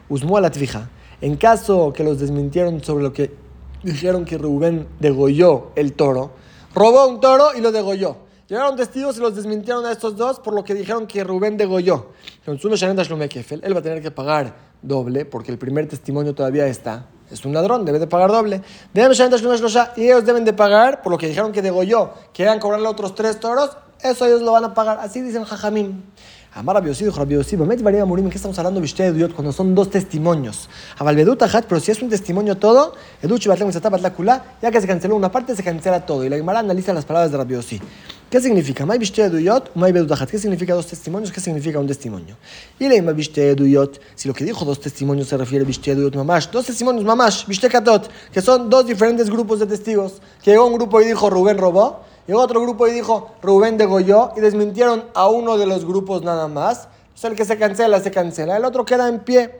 Usmú 0.09 0.35
a 0.35 0.41
la 0.41 0.51
tvija. 0.51 0.89
En 1.21 1.37
caso 1.37 1.93
que 1.93 2.03
los 2.03 2.19
desmintieron 2.19 2.83
sobre 2.83 3.05
lo 3.05 3.13
que 3.13 3.31
dijeron 3.83 4.25
que 4.25 4.37
Rubén 4.37 4.85
degolló 4.99 5.71
el 5.77 5.93
toro, 5.93 6.31
robó 6.75 7.07
un 7.07 7.19
toro 7.19 7.55
y 7.55 7.61
lo 7.61 7.71
degolló. 7.71 8.17
Llegaron 8.47 8.75
testigos 8.75 9.17
y 9.17 9.21
los 9.21 9.35
desmintieron 9.35 9.85
a 9.87 9.91
estos 9.91 10.15
dos 10.15 10.39
por 10.39 10.53
lo 10.53 10.63
que 10.63 10.75
dijeron 10.75 11.07
que 11.07 11.23
Rubén 11.23 11.57
degolló. 11.57 12.11
Él 12.45 13.75
va 13.75 13.79
a 13.79 13.81
tener 13.81 14.03
que 14.03 14.11
pagar 14.11 14.53
doble 14.83 15.25
porque 15.25 15.51
el 15.51 15.57
primer 15.57 15.87
testimonio 15.87 16.35
todavía 16.35 16.67
está. 16.67 17.07
Es 17.31 17.43
un 17.43 17.53
ladrón, 17.53 17.85
debe 17.85 17.97
de 17.97 18.05
pagar 18.05 18.31
doble. 18.31 18.61
Y 18.93 18.99
ellos 20.03 20.25
deben 20.25 20.45
de 20.45 20.53
pagar 20.53 21.01
por 21.01 21.11
lo 21.11 21.17
que 21.17 21.27
dijeron 21.27 21.51
que 21.51 21.63
degolló. 21.63 22.11
Quieran 22.33 22.59
cobrarle 22.59 22.87
otros 22.87 23.15
tres 23.15 23.39
toros, 23.39 23.75
eso 24.01 24.25
ellos 24.27 24.43
lo 24.43 24.51
van 24.51 24.65
a 24.65 24.73
pagar. 24.75 24.99
Así 24.99 25.21
dicen 25.21 25.43
Jajamín. 25.43 26.03
Amar 26.57 26.77
Rabbi 26.77 26.89
dijo 26.89 27.19
Rabbi 27.19 27.33
Yossi, 27.33 27.57
Varía 27.57 28.05
Murim, 28.05 28.29
¿qué 28.29 28.37
estamos 28.37 28.57
hablando 28.57 28.79
de 28.79 28.87
Eduyot 28.87 29.33
cuando 29.33 29.51
son 29.51 29.75
dos 29.75 29.89
testimonios? 29.89 30.69
Avalvedut 30.97 31.41
Ajat, 31.41 31.65
pero 31.67 31.81
si 31.81 31.91
es 31.91 32.01
un 32.01 32.07
testimonio 32.07 32.55
todo, 32.55 32.93
Educhi 33.21 33.49
Batlam 33.49 33.71
la 34.01 34.13
Kula, 34.13 34.55
ya 34.61 34.71
que 34.71 34.79
se 34.79 34.87
canceló 34.87 35.17
una 35.17 35.29
parte, 35.29 35.53
se 35.53 35.63
cancela 35.63 36.05
todo. 36.05 36.23
Y 36.23 36.29
la 36.29 36.37
Gemara 36.37 36.59
analiza 36.59 36.93
las 36.93 37.03
palabras 37.03 37.29
de 37.29 37.37
Rabbi 37.37 37.55
Yossi. 37.55 37.81
¿Qué 38.29 38.39
significa? 38.39 38.85
May 38.85 38.99
Eduyot, 38.99 39.75
May 39.75 39.91
Ajat. 40.09 40.29
¿Qué 40.29 40.39
significa 40.39 40.73
dos 40.73 40.87
testimonios? 40.87 41.29
¿Qué 41.29 41.41
significa 41.41 41.77
un 41.77 41.87
testimonio? 41.87 42.37
Y 42.79 42.87
le 42.87 43.01
May 43.01 43.29
Eduyot, 43.35 43.99
si 44.15 44.29
lo 44.29 44.33
que 44.33 44.45
dijo 44.45 44.63
dos 44.63 44.79
testimonios 44.79 45.27
se 45.27 45.35
refiere 45.35 45.65
a 45.65 45.91
Eduyot 45.91 46.15
Mamash, 46.15 46.47
dos 46.51 46.67
testimonios 46.67 47.03
Mamash, 47.03 47.47
Bishte 47.47 47.67
Katot, 47.67 48.09
que 48.31 48.41
son 48.41 48.69
dos 48.69 48.87
diferentes 48.87 49.29
grupos 49.29 49.59
de 49.59 49.65
testigos. 49.65 50.21
Que 50.41 50.51
llegó 50.51 50.67
un 50.67 50.75
grupo 50.75 51.01
y 51.01 51.07
dijo 51.07 51.29
Rubén 51.29 51.57
robó, 51.57 52.05
Llegó 52.27 52.41
otro 52.41 52.61
grupo 52.61 52.87
y 52.87 52.91
dijo, 52.91 53.31
Rubén 53.41 53.77
degolló, 53.77 54.31
y 54.35 54.41
desmintieron 54.41 55.05
a 55.13 55.27
uno 55.29 55.57
de 55.57 55.67
los 55.67 55.85
grupos 55.85 56.23
nada 56.23 56.47
más. 56.47 56.87
O 57.23 57.27
el 57.27 57.35
que 57.35 57.45
se 57.45 57.57
cancela, 57.57 57.99
se 57.99 58.11
cancela. 58.11 58.57
El 58.57 58.65
otro 58.65 58.83
queda 58.83 59.07
en 59.07 59.19
pie. 59.19 59.59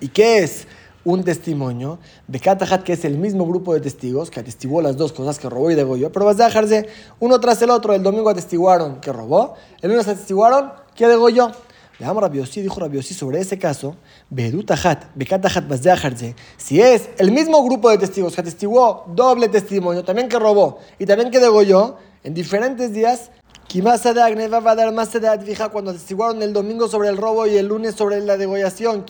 ¿Y 0.00 0.08
qué 0.08 0.38
es 0.38 0.66
un 1.04 1.22
testimonio? 1.22 1.98
Bekatajat, 2.26 2.82
que 2.82 2.94
es 2.94 3.04
el 3.04 3.16
mismo 3.16 3.46
grupo 3.46 3.74
de 3.74 3.80
testigos 3.80 4.30
que 4.30 4.40
atestiguó 4.40 4.82
las 4.82 4.96
dos 4.96 5.12
cosas 5.12 5.38
que 5.38 5.48
robó 5.48 5.70
y 5.70 5.74
degolló. 5.74 6.10
Pero 6.10 6.26
vas 6.26 6.40
a 6.40 6.46
dejarse 6.46 6.88
uno 7.20 7.38
tras 7.38 7.60
el 7.62 7.70
otro. 7.70 7.94
El 7.94 8.02
domingo 8.02 8.30
atestiguaron 8.30 9.00
que 9.00 9.12
robó, 9.12 9.54
el 9.82 9.90
lunes 9.90 10.08
atestiguaron 10.08 10.72
que 10.94 11.06
degolló. 11.06 11.52
Veamos 11.98 12.22
Rabiosi, 12.22 12.60
dijo 12.60 12.80
Rabiosi 12.80 13.14
sobre 13.14 13.40
ese 13.40 13.56
caso, 13.56 13.94
si 16.56 16.80
es 16.80 17.08
el 17.18 17.30
mismo 17.30 17.64
grupo 17.64 17.88
de 17.90 17.98
testigos 17.98 18.34
que 18.34 18.40
atestiguó 18.40 19.04
doble 19.14 19.48
testimonio, 19.48 20.02
también 20.02 20.28
que 20.28 20.38
robó 20.38 20.78
y 20.98 21.06
también 21.06 21.30
que 21.30 21.38
degolló, 21.38 21.96
en 22.24 22.34
diferentes 22.34 22.92
días, 22.92 23.30
va 23.82 24.70
a 24.72 24.74
dar 24.74 24.92
más 24.92 25.12
de 25.12 25.68
cuando 25.70 25.90
atestiguaron 25.92 26.42
el 26.42 26.52
domingo 26.52 26.88
sobre 26.88 27.10
el 27.10 27.16
robo 27.16 27.46
y 27.46 27.56
el 27.56 27.66
lunes 27.66 27.94
sobre 27.94 28.20
la 28.20 28.36
degollación. 28.36 29.04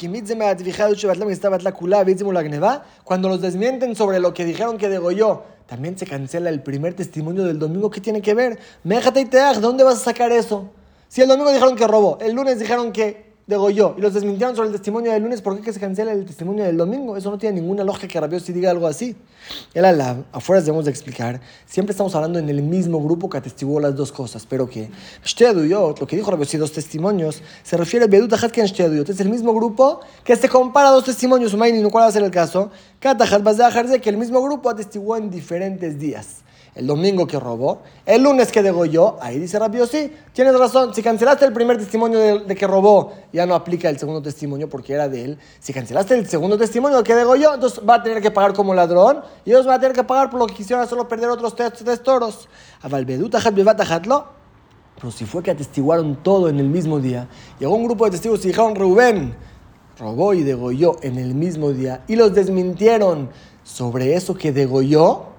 Cuando 3.04 3.28
los 3.28 3.40
desmienten 3.40 3.96
sobre 3.96 4.20
lo 4.20 4.34
que 4.34 4.44
dijeron 4.44 4.78
que 4.78 4.88
degolló, 4.88 5.42
también 5.66 5.96
se 5.98 6.06
cancela 6.06 6.50
el 6.50 6.62
primer 6.62 6.94
testimonio 6.94 7.44
del 7.44 7.58
domingo. 7.58 7.90
¿Qué 7.90 8.00
tiene 8.00 8.20
que 8.20 8.34
ver? 8.34 8.58
¿dónde 9.60 9.84
vas 9.84 9.96
a 9.96 10.04
sacar 10.04 10.32
eso? 10.32 10.70
Si 11.08 11.22
el 11.22 11.28
domingo 11.28 11.52
dijeron 11.52 11.76
que 11.76 11.86
robó, 11.86 12.18
el 12.20 12.32
lunes 12.32 12.58
dijeron 12.58 12.92
que 12.92 13.34
degolló 13.46 13.94
y 13.98 14.00
los 14.00 14.14
desmintieron 14.14 14.56
sobre 14.56 14.68
el 14.68 14.74
testimonio 14.74 15.12
del 15.12 15.22
lunes, 15.22 15.42
¿por 15.42 15.56
qué 15.56 15.62
que 15.62 15.72
se 15.72 15.80
cancela 15.80 16.12
el 16.12 16.24
testimonio 16.24 16.64
del 16.64 16.76
domingo? 16.76 17.16
Eso 17.16 17.30
no 17.30 17.38
tiene 17.38 17.60
ninguna 17.60 17.84
lógica 17.84 18.08
que 18.08 18.20
Rabiosi 18.20 18.52
diga 18.52 18.70
algo 18.70 18.86
así. 18.86 19.16
El 19.74 19.82
la 19.82 20.24
afuera 20.32 20.62
debemos 20.62 20.86
de 20.86 20.90
explicar, 20.90 21.40
siempre 21.66 21.92
estamos 21.92 22.14
hablando 22.14 22.38
en 22.38 22.48
el 22.48 22.62
mismo 22.62 23.02
grupo 23.02 23.28
que 23.28 23.36
atestiguó 23.36 23.80
las 23.80 23.94
dos 23.94 24.12
cosas, 24.12 24.46
pero 24.48 24.66
que 24.66 24.88
lo 25.36 26.06
que 26.06 26.16
dijo 26.16 26.30
Rabiosi, 26.30 26.56
dos 26.56 26.72
testimonios, 26.72 27.42
se 27.62 27.76
refiere 27.76 28.06
a 28.06 28.08
Bedut 28.08 28.32
Hatken 28.32 28.64
es 28.64 29.20
el 29.20 29.28
mismo 29.28 29.52
grupo 29.54 30.00
que 30.24 30.36
se 30.36 30.48
compara 30.48 30.90
dos 30.90 31.04
testimonios, 31.04 31.52
¿cuál 31.90 32.04
va 32.04 32.08
a 32.08 32.12
ser 32.12 32.22
el 32.22 32.30
caso? 32.30 32.70
que 34.00 34.10
el 34.10 34.16
mismo 34.16 34.42
grupo 34.42 34.70
atestiguó 34.70 35.16
en 35.16 35.30
diferentes 35.30 35.98
días. 35.98 36.43
El 36.74 36.86
domingo 36.86 37.26
que 37.26 37.38
robó, 37.38 37.82
el 38.04 38.22
lunes 38.22 38.50
que 38.50 38.62
degolló, 38.62 39.16
ahí 39.20 39.38
dice 39.38 39.58
rápido, 39.58 39.86
sí, 39.86 40.12
tienes 40.32 40.58
razón, 40.58 40.92
si 40.92 41.02
cancelaste 41.02 41.44
el 41.44 41.52
primer 41.52 41.78
testimonio 41.78 42.40
de, 42.40 42.54
que 42.54 42.66
robó, 42.66 43.12
ya 43.32 43.46
no 43.46 43.54
aplica 43.54 43.88
el 43.88 43.98
segundo 43.98 44.20
testimonio 44.20 44.68
porque 44.68 44.92
era 44.92 45.08
de 45.08 45.24
él. 45.24 45.38
Si 45.60 45.72
cancelaste 45.72 46.14
el 46.14 46.26
segundo 46.26 46.58
testimonio 46.58 47.02
que 47.04 47.14
degolló, 47.14 47.54
entonces 47.54 47.80
va 47.88 47.96
a 47.96 48.02
tener 48.02 48.20
que 48.20 48.30
pagar 48.30 48.54
como 48.54 48.74
ladrón 48.74 49.22
y 49.44 49.50
ellos 49.50 49.66
van 49.66 49.76
a 49.76 49.80
tener 49.80 49.94
que 49.94 50.04
pagar 50.04 50.30
por 50.30 50.40
lo 50.40 50.46
que 50.46 50.54
quisieron 50.54 50.86
solo 50.88 51.06
perder 51.06 51.30
otros 51.30 51.54
tres, 51.54 52.02
toros. 52.02 52.48
A 52.82 52.88
pero 54.96 55.10
si 55.10 55.24
fue 55.24 55.42
que 55.42 55.50
atestiguaron 55.50 56.16
todo 56.22 56.48
en 56.48 56.58
el 56.60 56.68
mismo 56.68 57.00
día, 57.00 57.28
llegó 57.58 57.74
un 57.74 57.84
grupo 57.84 58.04
de 58.04 58.12
testigos 58.12 58.44
y 58.44 58.48
dijeron, 58.48 58.74
Rubén 58.74 59.34
robó 59.98 60.34
y 60.34 60.42
degolló 60.42 60.96
en 61.02 61.18
el 61.18 61.34
mismo 61.34 61.72
día 61.72 62.02
y 62.08 62.16
los 62.16 62.34
desmintieron 62.34 63.30
sobre 63.62 64.14
eso 64.14 64.34
que 64.34 64.52
degolló, 64.52 65.33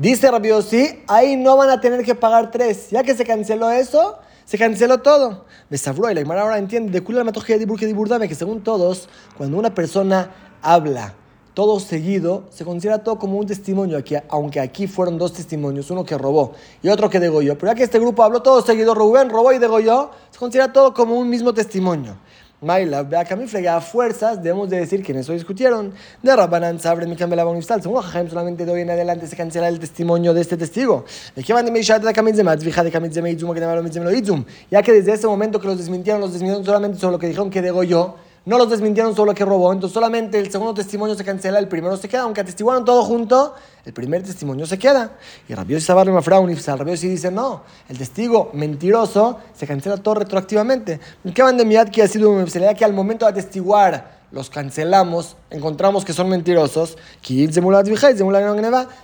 dice 0.00 0.30
Rabbi 0.30 0.50
sí, 0.62 1.02
ahí 1.06 1.36
no 1.36 1.56
van 1.56 1.70
a 1.70 1.80
tener 1.80 2.04
que 2.04 2.14
pagar 2.14 2.50
tres. 2.50 2.90
Ya 2.90 3.02
que 3.02 3.14
se 3.14 3.24
canceló 3.24 3.70
eso, 3.70 4.18
se 4.44 4.58
canceló 4.58 4.98
todo. 4.98 5.44
Besafró 5.68 6.10
y 6.10 6.14
la 6.14 6.40
ahora 6.40 6.58
entiende 6.58 6.90
de 6.90 7.02
Kula 7.02 7.22
de 7.22 8.28
que 8.28 8.34
según 8.34 8.62
todos, 8.62 9.08
cuando 9.36 9.58
una 9.58 9.74
persona 9.74 10.30
habla 10.62 11.14
todo 11.54 11.80
seguido, 11.80 12.44
se 12.50 12.64
considera 12.64 13.02
todo 13.02 13.18
como 13.18 13.36
un 13.36 13.46
testimonio, 13.46 13.98
aquí, 13.98 14.14
aunque 14.28 14.60
aquí 14.60 14.86
fueron 14.86 15.18
dos 15.18 15.32
testimonios, 15.32 15.90
uno 15.90 16.04
que 16.04 16.16
robó 16.16 16.52
y 16.82 16.88
otro 16.88 17.10
que 17.10 17.20
degolló. 17.20 17.58
Pero 17.58 17.72
ya 17.72 17.74
que 17.74 17.82
este 17.82 17.98
grupo 17.98 18.22
habló 18.22 18.40
todo 18.40 18.62
seguido, 18.62 18.94
Rubén 18.94 19.28
robó 19.28 19.52
y 19.52 19.58
degolló, 19.58 20.10
se 20.30 20.38
considera 20.38 20.72
todo 20.72 20.94
como 20.94 21.18
un 21.18 21.28
mismo 21.28 21.52
testimonio. 21.52 22.16
Maila, 22.62 23.02
vea 23.04 23.24
que 23.24 23.32
a 23.32 23.36
mí 23.38 23.46
a 23.66 23.80
fuerzas, 23.80 24.42
debemos 24.42 24.68
de 24.68 24.80
decir 24.80 25.02
que 25.02 25.12
en 25.12 25.18
eso 25.18 25.32
discutieron. 25.32 25.94
De 26.22 26.36
Rabbanan 26.36 26.78
Sabre, 26.78 27.06
mi 27.06 27.16
cambia 27.16 27.36
la 27.36 27.44
bonifstal. 27.44 27.80
Según 27.80 28.02
Jajaim, 28.02 28.28
solamente 28.28 28.66
de 28.66 28.72
hoy 28.72 28.82
en 28.82 28.90
adelante 28.90 29.26
se 29.26 29.34
cancela 29.34 29.66
el 29.68 29.78
testimonio 29.78 30.34
de 30.34 30.42
este 30.42 30.58
testigo. 30.58 31.06
¿De 31.34 31.42
qué 31.42 31.54
van 31.54 31.64
de 31.64 31.70
Meishat 31.70 32.02
de 32.02 32.12
Kamit 32.12 32.36
Zemat? 32.36 32.62
Vija 32.62 32.84
de 32.84 32.90
Kamit 32.90 33.14
Zemat, 33.14 33.38
que 33.38 34.44
Ya 34.70 34.82
que 34.82 34.92
desde 34.92 35.12
ese 35.14 35.26
momento 35.26 35.58
que 35.58 35.68
los 35.68 35.78
desmintieron, 35.78 36.20
los 36.20 36.34
desmintieron 36.34 36.64
solamente 36.66 36.98
sobre 36.98 37.12
lo 37.12 37.18
que 37.18 37.28
dijeron 37.28 37.48
que 37.48 37.62
degolló 37.62 38.16
no 38.46 38.56
los 38.58 38.70
desmintieron 38.70 39.14
solo 39.14 39.34
que 39.34 39.44
robó, 39.44 39.72
entonces 39.72 39.94
solamente 39.94 40.38
el 40.38 40.50
segundo 40.50 40.74
testimonio 40.74 41.14
se 41.14 41.24
cancela, 41.24 41.58
el 41.58 41.68
primero 41.68 41.96
se 41.96 42.08
queda, 42.08 42.22
aunque 42.22 42.40
atestiguaron 42.40 42.84
todo 42.84 43.02
junto, 43.04 43.54
el 43.84 43.92
primer 43.92 44.22
testimonio 44.22 44.66
se 44.66 44.78
queda. 44.78 45.12
Y 45.48 45.54
Rabiosi 45.54 45.84
Sabarri 45.84 46.10
Mafraun, 46.10 46.54
Rabiosi 46.56 47.08
dice, 47.08 47.30
no, 47.30 47.62
el 47.88 47.98
testigo 47.98 48.50
mentiroso 48.54 49.38
se 49.54 49.66
cancela 49.66 49.98
todo 49.98 50.14
retroactivamente. 50.16 51.00
¿Qué 51.34 51.42
van 51.42 51.56
de 51.56 51.64
miad 51.64 51.88
que 51.88 52.02
ha 52.02 52.08
sido 52.08 52.30
una 52.30 52.74
que 52.74 52.84
al 52.84 52.92
momento 52.92 53.26
de 53.26 53.32
atestiguar 53.32 54.20
los 54.32 54.48
cancelamos, 54.48 55.36
encontramos 55.50 56.04
que 56.04 56.12
son 56.12 56.28
mentirosos, 56.28 56.96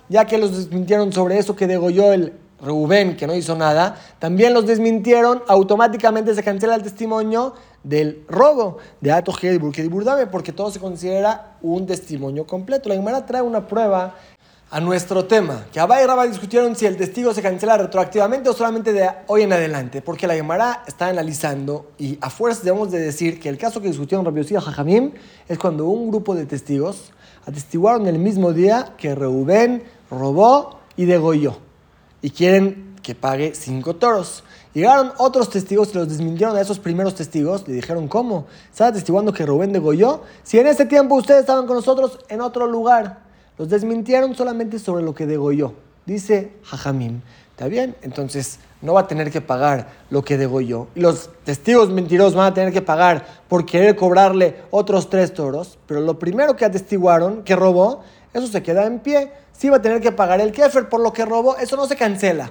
ya 0.09 0.25
que 0.25 0.39
los 0.39 0.57
desmintieron 0.57 1.13
sobre 1.13 1.39
eso 1.39 1.57
que 1.57 1.67
degolló 1.67 2.13
el 2.13 2.33
Reubén, 2.61 3.17
que 3.17 3.27
no 3.27 3.35
hizo 3.35 3.55
nada, 3.55 3.97
también 4.19 4.55
los 4.55 4.67
desmintieron, 4.67 5.43
automáticamente 5.47 6.35
se 6.35 6.43
cancela 6.43 6.75
el 6.75 6.83
testimonio 6.83 7.55
del 7.83 8.25
robo 8.29 8.79
de 9.01 9.13
Atos 9.13 9.37
y 9.43 9.89
Burdame, 9.89 10.27
porque 10.27 10.53
todo 10.53 10.71
se 10.71 10.81
considera 10.81 11.57
un 11.63 11.87
testimonio 11.87 12.47
completo. 12.47 12.89
La 12.89 12.95
Gemara 12.95 13.27
trae 13.27 13.43
una 13.43 13.67
prueba 13.67 14.15
a 14.69 14.81
nuestro 14.81 15.27
tema, 15.27 15.67
que 15.73 15.79
Abay 15.79 16.03
y 16.03 16.07
Rabba 16.07 16.27
discutieron 16.27 16.75
si 16.75 16.87
el 16.87 16.97
testigo 16.97 17.33
se 17.33 17.41
cancela 17.41 17.77
retroactivamente 17.77 18.49
o 18.49 18.53
solamente 18.53 18.93
de 18.93 19.09
hoy 19.29 19.43
en 19.43 19.53
adelante, 19.53 20.03
porque 20.03 20.27
la 20.27 20.35
Gemara 20.35 20.83
está 20.89 21.07
analizando 21.07 21.93
y 21.99 22.19
a 22.21 22.31
fuerza 22.31 22.63
debemos 22.65 22.91
de 22.91 22.99
decir 22.99 23.39
que 23.39 23.49
el 23.49 23.59
caso 23.59 23.81
que 23.81 23.89
discutieron 23.89 24.25
Rabbi 24.25 24.41
y 24.41 24.55
Jajamim 24.55 25.13
es 25.47 25.59
cuando 25.59 25.87
un 25.87 26.11
grupo 26.11 26.35
de 26.35 26.47
testigos 26.47 27.13
atestiguaron 27.47 28.09
el 28.09 28.19
mismo 28.19 28.53
día 28.53 28.95
que 28.99 29.15
Reubén 29.15 29.85
robó 30.11 30.81
y 30.97 31.05
degolló 31.05 31.66
y 32.27 32.31
quieren 32.31 32.97
que 33.05 33.15
pague 33.15 33.55
cinco 33.55 33.95
toros. 33.95 34.43
Llegaron 34.75 35.13
otros 35.19 35.49
testigos 35.49 35.91
y 35.93 35.95
los 35.95 36.09
desmintieron 36.09 36.57
a 36.57 36.61
esos 36.61 36.81
primeros 36.81 37.15
testigos. 37.15 37.69
Le 37.69 37.75
dijeron, 37.75 38.09
¿cómo? 38.09 38.47
¿Estaba 38.69 38.91
testiguando 38.91 39.33
que 39.33 39.47
Rubén 39.47 39.73
degolló? 39.73 40.23
Si 40.43 40.59
en 40.59 40.67
ese 40.67 40.87
tiempo 40.87 41.15
ustedes 41.15 41.43
estaban 41.43 41.69
con 41.69 41.77
nosotros 41.77 42.19
en 42.29 42.41
otro 42.41 42.67
lugar. 42.67 43.21
Los 43.57 43.69
desmintieron 43.69 44.35
solamente 44.35 44.81
sobre 44.81 45.05
lo 45.05 45.15
que 45.15 45.25
degolló. 45.25 45.75
Dice 46.05 46.55
Jajamim. 46.65 47.21
¿Está 47.53 47.69
bien? 47.69 47.95
Entonces 48.03 48.59
no 48.83 48.95
va 48.95 49.03
a 49.03 49.07
tener 49.07 49.31
que 49.31 49.41
pagar 49.41 49.89
lo 50.11 50.25
que 50.25 50.37
degolló. 50.37 50.89
Y 50.97 51.01
los 51.01 51.31
testigos 51.45 51.91
mentirosos 51.91 52.35
van 52.35 52.51
a 52.51 52.55
tener 52.55 52.73
que 52.73 52.83
pagar 52.83 53.25
por 53.49 53.65
querer 53.65 53.95
cobrarle 53.95 54.63
otros 54.73 55.09
tres 55.11 55.33
toros. 55.33 55.79
Pero 55.87 56.01
lo 56.01 56.19
primero 56.19 56.57
que 56.57 56.65
atestiguaron, 56.65 57.45
que 57.45 57.55
robó, 57.55 58.03
eso 58.39 58.47
se 58.49 58.63
queda 58.63 58.87
en 58.87 59.01
pie 59.01 59.31
sí 59.59 59.69
va 59.69 59.77
a 59.77 59.83
tener 59.83 60.01
que 60.01 60.13
pagar 60.13 60.41
el 60.41 60.53
kefer 60.53 60.89
por 60.89 61.01
lo 61.01 61.13
que 61.13 61.25
robó, 61.25 61.57
eso 61.57 61.77
no 61.77 61.87
se 61.87 61.97
cancela. 61.97 62.51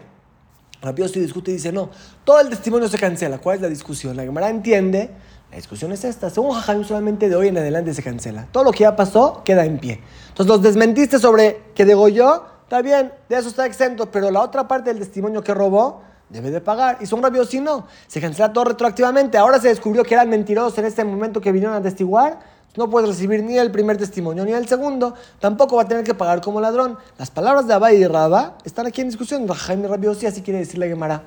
Rabio 0.81 1.07
si 1.07 1.19
discute 1.19 1.51
y 1.51 1.55
dice, 1.55 1.71
no, 1.71 1.89
todo 2.23 2.39
el 2.41 2.49
testimonio 2.49 2.87
se 2.87 2.97
cancela. 2.97 3.39
¿Cuál 3.39 3.57
es 3.57 3.61
la 3.61 3.69
discusión? 3.69 4.15
La 4.15 4.23
Gemara 4.23 4.49
entiende, 4.49 5.09
la 5.49 5.57
discusión 5.57 5.91
es 5.91 6.03
esta. 6.03 6.29
Según 6.29 6.51
Jajam, 6.51 6.83
solamente 6.83 7.29
de 7.29 7.35
hoy 7.35 7.47
en 7.47 7.57
adelante 7.57 7.93
se 7.93 8.03
cancela. 8.03 8.47
Todo 8.51 8.65
lo 8.65 8.71
que 8.71 8.79
ya 8.79 8.95
pasó 8.95 9.41
queda 9.43 9.65
en 9.65 9.79
pie. 9.79 10.01
Entonces 10.29 10.47
los 10.47 10.61
desmentiste 10.61 11.17
sobre 11.17 11.61
que 11.73 11.85
degolló, 11.85 12.43
está 12.63 12.81
bien, 12.81 13.13
de 13.29 13.37
eso 13.37 13.49
está 13.49 13.65
exento, 13.65 14.11
pero 14.11 14.29
la 14.29 14.41
otra 14.41 14.67
parte 14.67 14.91
del 14.91 14.99
testimonio 14.99 15.43
que 15.43 15.53
robó, 15.53 16.01
debe 16.29 16.51
de 16.51 16.61
pagar. 16.61 16.97
Y 17.01 17.05
son 17.05 17.21
rabios 17.23 17.49
si 17.49 17.61
no, 17.61 17.87
se 18.07 18.19
cancela 18.19 18.51
todo 18.51 18.65
retroactivamente. 18.65 19.37
Ahora 19.37 19.59
se 19.59 19.69
descubrió 19.69 20.03
que 20.03 20.13
eran 20.13 20.29
mentirosos 20.29 20.77
en 20.77 20.85
este 20.85 21.03
momento 21.03 21.39
que 21.39 21.51
vinieron 21.51 21.75
a 21.75 21.81
testiguar 21.81 22.54
no 22.77 22.89
puedes 22.89 23.09
recibir 23.09 23.43
ni 23.43 23.57
el 23.57 23.71
primer 23.71 23.97
testimonio 23.97 24.45
ni 24.45 24.51
el 24.51 24.67
segundo, 24.67 25.13
tampoco 25.39 25.77
va 25.77 25.83
a 25.83 25.87
tener 25.87 26.03
que 26.03 26.13
pagar 26.13 26.41
como 26.41 26.61
ladrón. 26.61 26.97
Las 27.17 27.31
palabras 27.31 27.67
de 27.67 27.73
Abay 27.73 27.97
y 27.97 28.07
Rabba 28.07 28.57
están 28.63 28.85
aquí 28.85 29.01
en 29.01 29.07
discusión. 29.07 29.47
Rajaim 29.47 29.83
y 29.83 29.87
Rabbi 29.87 30.07
así 30.07 30.41
quiere 30.41 30.59
decir 30.59 30.77
la 30.77 30.87
Gemara. 30.87 31.23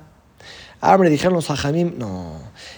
Abre, 0.80 1.10
dijeron 1.10 1.34
los 1.34 1.50
Hajamim, 1.50 1.98
no. 1.98 2.34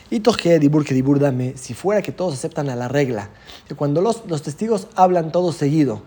Y 0.09 0.21
toque 0.21 0.59
dibur 0.59 0.85
que 0.85 0.95
dibur 0.95 1.19
dame, 1.19 1.55
si 1.57 1.75
fuera 1.75 2.01
que 2.01 2.13
todos 2.13 2.33
aceptan 2.33 2.71
a 2.71 2.77
la 2.77 2.89
regla, 2.89 3.29
que 3.69 3.75
cuando 3.75 4.01
los, 4.01 4.23
los 4.27 4.43
testigos 4.43 4.87
hablan 4.95 5.33
todo 5.33 5.53
seguido, 5.53 6.03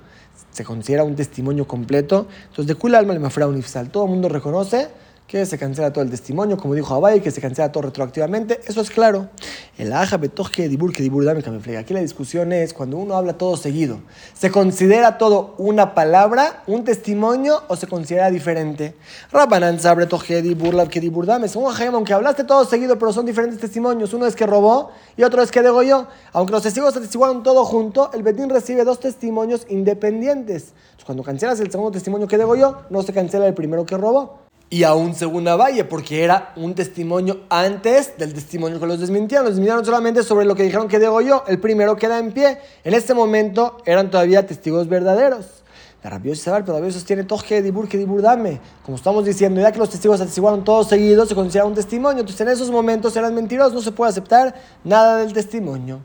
se 0.49 0.63
considera 0.63 1.03
un 1.03 1.15
testimonio 1.15 1.67
completo, 1.67 2.27
entonces 2.49 2.67
de 2.67 2.75
cuál 2.75 2.95
alma 2.95 3.13
le 3.13 3.19
mafra 3.19 3.47
un 3.47 3.59
ifsal. 3.59 3.91
Todo 3.91 4.05
el 4.05 4.09
mundo 4.09 4.27
reconoce 4.27 4.89
que 5.27 5.45
se 5.45 5.57
cancela 5.57 5.91
todo 5.91 6.03
el 6.03 6.11
testimonio, 6.11 6.57
como 6.57 6.75
dijo 6.75 6.93
Abay, 6.93 7.21
que 7.21 7.31
se 7.31 7.41
cancela 7.41 7.71
todo 7.71 7.83
retroactivamente, 7.83 8.59
eso 8.65 8.81
es 8.81 8.89
claro. 8.89 9.29
El 9.77 9.91
aja 9.91 10.17
betoje 10.17 10.69
dibur 10.69 10.93
que 10.93 11.01
dibur 11.01 11.25
dame 11.25 11.43
Aquí 11.77 11.93
la 11.93 12.01
discusión 12.01 12.53
es 12.53 12.73
cuando 12.73 12.97
uno 12.97 13.15
habla 13.15 13.33
todo 13.33 13.57
seguido, 13.57 14.01
¿se 14.33 14.51
considera 14.51 15.17
todo 15.17 15.55
una 15.57 15.95
palabra, 15.95 16.63
un 16.67 16.83
testimonio 16.83 17.63
o 17.67 17.75
se 17.75 17.87
considera 17.87 18.29
diferente? 18.29 18.95
Rabanan 19.31 19.79
sabre 19.79 20.05
toje 20.05 20.41
dibur 20.41 20.87
que 20.89 20.99
dibur 20.99 21.25
dame. 21.25 21.47
Según 21.47 21.73
aunque 21.93 22.13
hablaste 22.13 22.43
todo 22.43 22.65
seguido, 22.65 22.99
pero 22.99 23.11
son 23.13 23.25
diferentes 23.25 23.59
testimonios. 23.59 24.13
Uno 24.13 24.25
es 24.25 24.35
que 24.35 24.45
robó 24.45 24.91
y 25.17 25.23
otro 25.23 25.41
es 25.41 25.51
que 25.51 25.61
degolló. 25.61 26.07
Aunque 26.31 26.51
los 26.51 26.63
testigos 26.63 26.95
atestiguaron 26.95 27.43
todo 27.43 27.65
junto, 27.65 28.11
el 28.13 28.23
Betín 28.23 28.49
recibe 28.49 28.83
dos 28.83 28.99
testimonios 28.99 29.65
independientes. 29.69 30.73
cuando 31.05 31.23
cancelas 31.23 31.59
el 31.59 31.71
segundo 31.71 31.91
testimonio 31.91 32.27
que 32.27 32.37
degolló, 32.37 32.81
no 32.89 33.01
se 33.03 33.13
cancela 33.13 33.47
el 33.47 33.53
primero 33.53 33.85
que 33.85 33.97
robó 33.97 34.43
y 34.69 34.83
aún 34.83 35.13
según 35.13 35.45
Valle, 35.45 35.85
porque 35.85 36.23
era 36.23 36.51
un 36.55 36.73
testimonio 36.73 37.41
antes 37.49 38.17
del 38.17 38.33
testimonio 38.33 38.79
que 38.79 38.87
los 38.87 38.99
desmintieron. 38.99 39.45
Los 39.45 39.53
desmintieron 39.53 39.85
solamente 39.85 40.23
sobre 40.23 40.45
lo 40.45 40.55
que 40.55 40.63
dijeron 40.63 40.87
que 40.87 40.99
yo 40.99 41.43
El 41.47 41.59
primero 41.59 41.95
queda 41.95 42.17
en 42.17 42.31
pie. 42.31 42.57
En 42.83 42.93
este 42.93 43.13
momento 43.13 43.77
eran 43.85 44.09
todavía 44.09 44.47
testigos 44.47 44.87
verdaderos. 44.87 45.63
La 46.03 46.09
rabiosa 46.09 46.43
saber, 46.43 46.65
pero 46.65 46.77
rabioso 46.77 46.99
sostiene 46.99 47.23
toje 47.23 47.61
dibur 47.61 47.87
que 47.87 47.97
dibur 47.97 48.21
dame. 48.21 48.59
Como 48.83 48.97
estamos 48.97 49.23
diciendo, 49.23 49.61
ya 49.61 49.71
que 49.71 49.79
los 49.79 49.89
testigos 49.89 50.19
atestiguaron 50.19 50.63
todos 50.63 50.89
seguidos, 50.89 51.29
se 51.29 51.35
considera 51.35 51.65
un 51.65 51.75
testimonio. 51.75 52.21
Entonces 52.21 52.41
en 52.41 52.49
esos 52.49 52.71
momentos 52.71 53.15
eran 53.15 53.33
mentirosos, 53.33 53.73
no 53.73 53.81
se 53.81 53.91
puede 53.91 54.09
aceptar 54.09 54.53
nada 54.83 55.17
del 55.17 55.31
testimonio. 55.31 56.01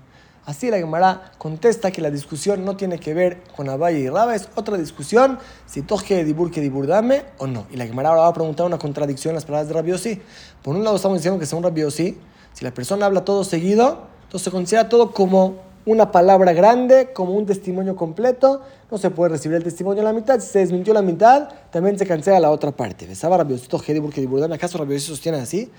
Así 0.48 0.70
la 0.70 0.78
Gemara 0.78 1.32
contesta 1.36 1.90
que 1.90 2.00
la 2.00 2.10
discusión 2.10 2.64
no 2.64 2.74
tiene 2.74 2.98
que 2.98 3.12
ver 3.12 3.42
con 3.54 3.68
Abaye 3.68 3.98
y 3.98 4.08
Raba, 4.08 4.34
es 4.34 4.48
otra 4.54 4.78
discusión, 4.78 5.38
si 5.66 5.82
toje 5.82 6.24
dibur 6.24 6.50
que 6.50 6.62
dibur 6.62 6.88
o 7.36 7.46
no. 7.46 7.66
Y 7.70 7.76
la 7.76 7.84
Gemara 7.84 8.08
ahora 8.08 8.22
va 8.22 8.28
a 8.28 8.32
preguntar 8.32 8.64
una 8.64 8.78
contradicción 8.78 9.32
en 9.32 9.34
las 9.34 9.44
palabras 9.44 9.68
de 9.68 9.74
Rabiosi. 9.74 10.22
Por 10.62 10.74
un 10.74 10.84
lado 10.84 10.96
estamos 10.96 11.18
diciendo 11.18 11.38
que 11.38 11.44
según 11.44 11.64
Rabiosi, 11.64 12.16
si 12.54 12.64
la 12.64 12.72
persona 12.72 13.04
habla 13.04 13.26
todo 13.26 13.44
seguido, 13.44 14.06
entonces 14.22 14.44
se 14.46 14.50
considera 14.50 14.88
todo 14.88 15.10
como 15.12 15.67
una 15.90 16.12
palabra 16.12 16.52
grande, 16.52 17.12
como 17.12 17.32
un 17.32 17.46
testimonio 17.46 17.96
completo, 17.96 18.62
no 18.90 18.98
se 18.98 19.10
puede 19.10 19.30
recibir 19.30 19.56
el 19.56 19.64
testimonio 19.64 20.02
a 20.02 20.04
la 20.04 20.12
mitad, 20.12 20.38
si 20.40 20.48
se 20.48 20.58
desmintió 20.60 20.92
la 20.94 21.02
mitad, 21.02 21.48
también 21.70 21.98
se 21.98 22.06
cancela 22.06 22.38
la 22.38 22.50
otra 22.50 22.72
parte. 22.72 23.08
¿Acaso 23.10 24.78
Rabiosi 24.78 25.06
sostiene 25.06 25.38
así? 25.38 25.70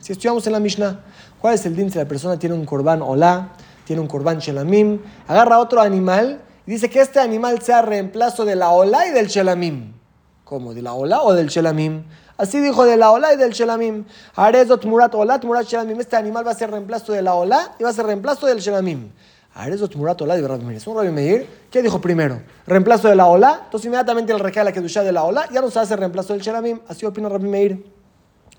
Si 0.00 0.12
estudiamos 0.12 0.46
en 0.46 0.52
la 0.52 0.60
Mishnah, 0.60 1.00
¿cuál 1.40 1.54
es 1.54 1.66
el 1.66 1.74
din 1.76 1.90
si 1.90 1.98
la 1.98 2.06
persona 2.06 2.38
tiene 2.38 2.54
un 2.54 2.64
corbán 2.64 3.02
la 3.16 3.52
tiene 3.84 4.02
un 4.02 4.08
corbán 4.08 4.38
shelamim, 4.38 5.00
agarra 5.26 5.58
otro 5.58 5.80
animal 5.80 6.40
y 6.64 6.70
dice 6.70 6.88
que 6.88 7.00
este 7.00 7.18
animal 7.18 7.60
sea 7.60 7.82
reemplazo 7.82 8.44
de 8.44 8.54
la 8.54 8.70
ola 8.70 9.08
y 9.08 9.10
del 9.10 9.26
shelamim. 9.26 9.99
¿Cómo? 10.50 10.74
¿De 10.74 10.82
la 10.82 10.94
ola 10.94 11.22
o 11.22 11.32
del 11.32 11.46
shelamim? 11.46 12.02
Así 12.36 12.58
dijo 12.58 12.84
de 12.84 12.96
la 12.96 13.12
ola 13.12 13.32
y 13.32 13.36
del 13.36 13.52
shelamim. 13.52 14.04
Arezot 14.34 14.84
murat 14.84 15.14
olat 15.14 15.44
murat 15.44 15.64
shelamim. 15.64 16.00
Este 16.00 16.16
animal 16.16 16.44
va 16.44 16.50
a 16.50 16.54
ser 16.56 16.72
reemplazo 16.72 17.12
de 17.12 17.22
la 17.22 17.34
ola 17.34 17.76
y 17.78 17.84
va 17.84 17.90
a 17.90 17.92
ser 17.92 18.04
reemplazo 18.04 18.48
del 18.48 18.58
shelamim. 18.58 19.10
Arezot 19.54 19.94
Murat 19.94 20.20
Olá 20.22 20.34
de 20.34 20.48
Rabbi 20.48 20.64
Meir. 20.64 20.82
Un 20.86 20.96
Rabbi 20.96 21.10
Meir. 21.10 21.46
¿Qué 21.70 21.82
dijo 21.82 22.00
primero? 22.00 22.42
Reemplazo 22.66 23.06
de 23.06 23.14
la 23.14 23.26
ola. 23.26 23.60
Entonces 23.64 23.86
inmediatamente 23.86 24.32
le 24.32 24.40
recae 24.40 24.64
la 24.64 24.72
Kedusha 24.72 25.04
de 25.04 25.12
la 25.12 25.22
ola. 25.22 25.48
Ya 25.52 25.60
no 25.60 25.70
se 25.70 25.78
hace 25.78 25.94
reemplazo 25.94 26.32
del 26.32 26.42
Shelamim. 26.42 26.80
Así 26.88 27.06
opina 27.06 27.28
Rabbi 27.28 27.46
Meir. 27.46 27.84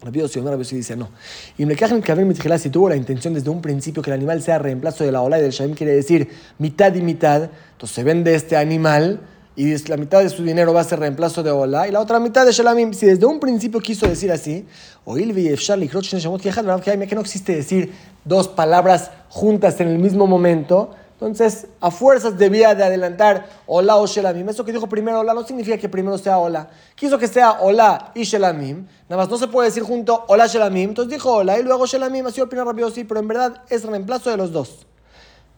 Rabbi 0.02 0.20
Yossi, 0.20 0.40
Rabbi 0.40 0.60
Yossi 0.60 0.78
dice 0.78 0.96
no. 0.96 1.10
Y 1.58 1.66
me 1.66 1.76
que 1.76 2.58
si 2.58 2.70
tuvo 2.70 2.88
la 2.88 2.96
intención 2.96 3.34
desde 3.34 3.50
un 3.50 3.62
principio 3.62 4.02
que 4.02 4.12
el 4.12 4.16
animal 4.16 4.42
sea 4.42 4.60
reemplazo 4.60 5.04
de 5.04 5.12
la 5.12 5.22
ola 5.22 5.40
y 5.40 5.42
del 5.42 5.52
Shelamim 5.52 5.76
quiere 5.76 5.94
decir 5.94 6.30
mitad 6.58 6.96
y 6.96 7.02
mitad. 7.02 7.50
Entonces 7.74 7.96
se 7.96 8.04
vende 8.06 8.34
este 8.34 8.56
animal 8.56 9.20
y 9.62 9.78
la 9.88 9.96
mitad 9.96 10.24
de 10.24 10.30
su 10.30 10.44
dinero 10.44 10.74
va 10.74 10.82
a 10.82 10.84
ser 10.84 11.00
reemplazo 11.00 11.44
de 11.44 11.52
Ola 11.52 11.88
y 11.88 11.92
la 11.92 12.00
otra 12.00 12.20
mitad 12.20 12.48
de 12.48 12.52
Shalamim. 12.52 12.96
Si 12.96 13.06
desde 13.06 13.28
un 13.28 13.40
principio 13.40 13.80
quiso 13.80 14.08
decir 14.08 14.32
así, 14.32 14.66
que 15.06 17.16
no 17.16 17.22
existe 17.22 17.56
decir 17.56 17.94
dos 18.26 18.48
palabras 18.48 19.12
juntas 19.30 19.80
en 19.80 19.90
el 19.90 20.00
mismo 20.00 20.26
momento, 20.26 20.96
entonces 21.14 21.68
a 21.80 21.92
fuerzas 21.92 22.40
debía 22.40 22.74
de 22.74 22.84
adelantar 22.84 23.50
Ola 23.68 23.98
o 23.98 24.08
Shelamim. 24.08 24.50
Eso 24.50 24.66
que 24.66 24.72
dijo 24.72 24.90
primero 24.90 25.20
Ola 25.20 25.36
no 25.36 25.46
significa 25.46 25.78
que 25.78 25.90
primero 25.90 26.18
sea 26.18 26.40
Ola. 26.40 26.68
Quiso 26.96 27.20
que 27.20 27.28
sea 27.28 27.62
Ola 27.62 28.12
y 28.16 28.24
Shelamim. 28.24 28.88
Nada 29.08 29.22
más 29.22 29.30
no 29.30 29.38
se 29.38 29.48
puede 29.48 29.68
decir 29.68 29.84
junto 29.84 30.26
Ola 30.28 30.48
Shelamim. 30.48 30.90
Entonces 30.90 31.14
dijo 31.14 31.36
Ola 31.36 31.60
y 31.60 31.64
luego 31.64 31.86
Shelamim. 31.86 32.26
Así 32.26 32.42
opina 32.42 32.64
Rabbi 32.64 32.82
sí, 32.92 33.04
pero 33.04 33.20
en 33.20 33.28
verdad 33.28 33.62
es 33.70 33.84
reemplazo 33.84 34.32
de 34.32 34.38
los 34.38 34.52
dos. 34.52 34.88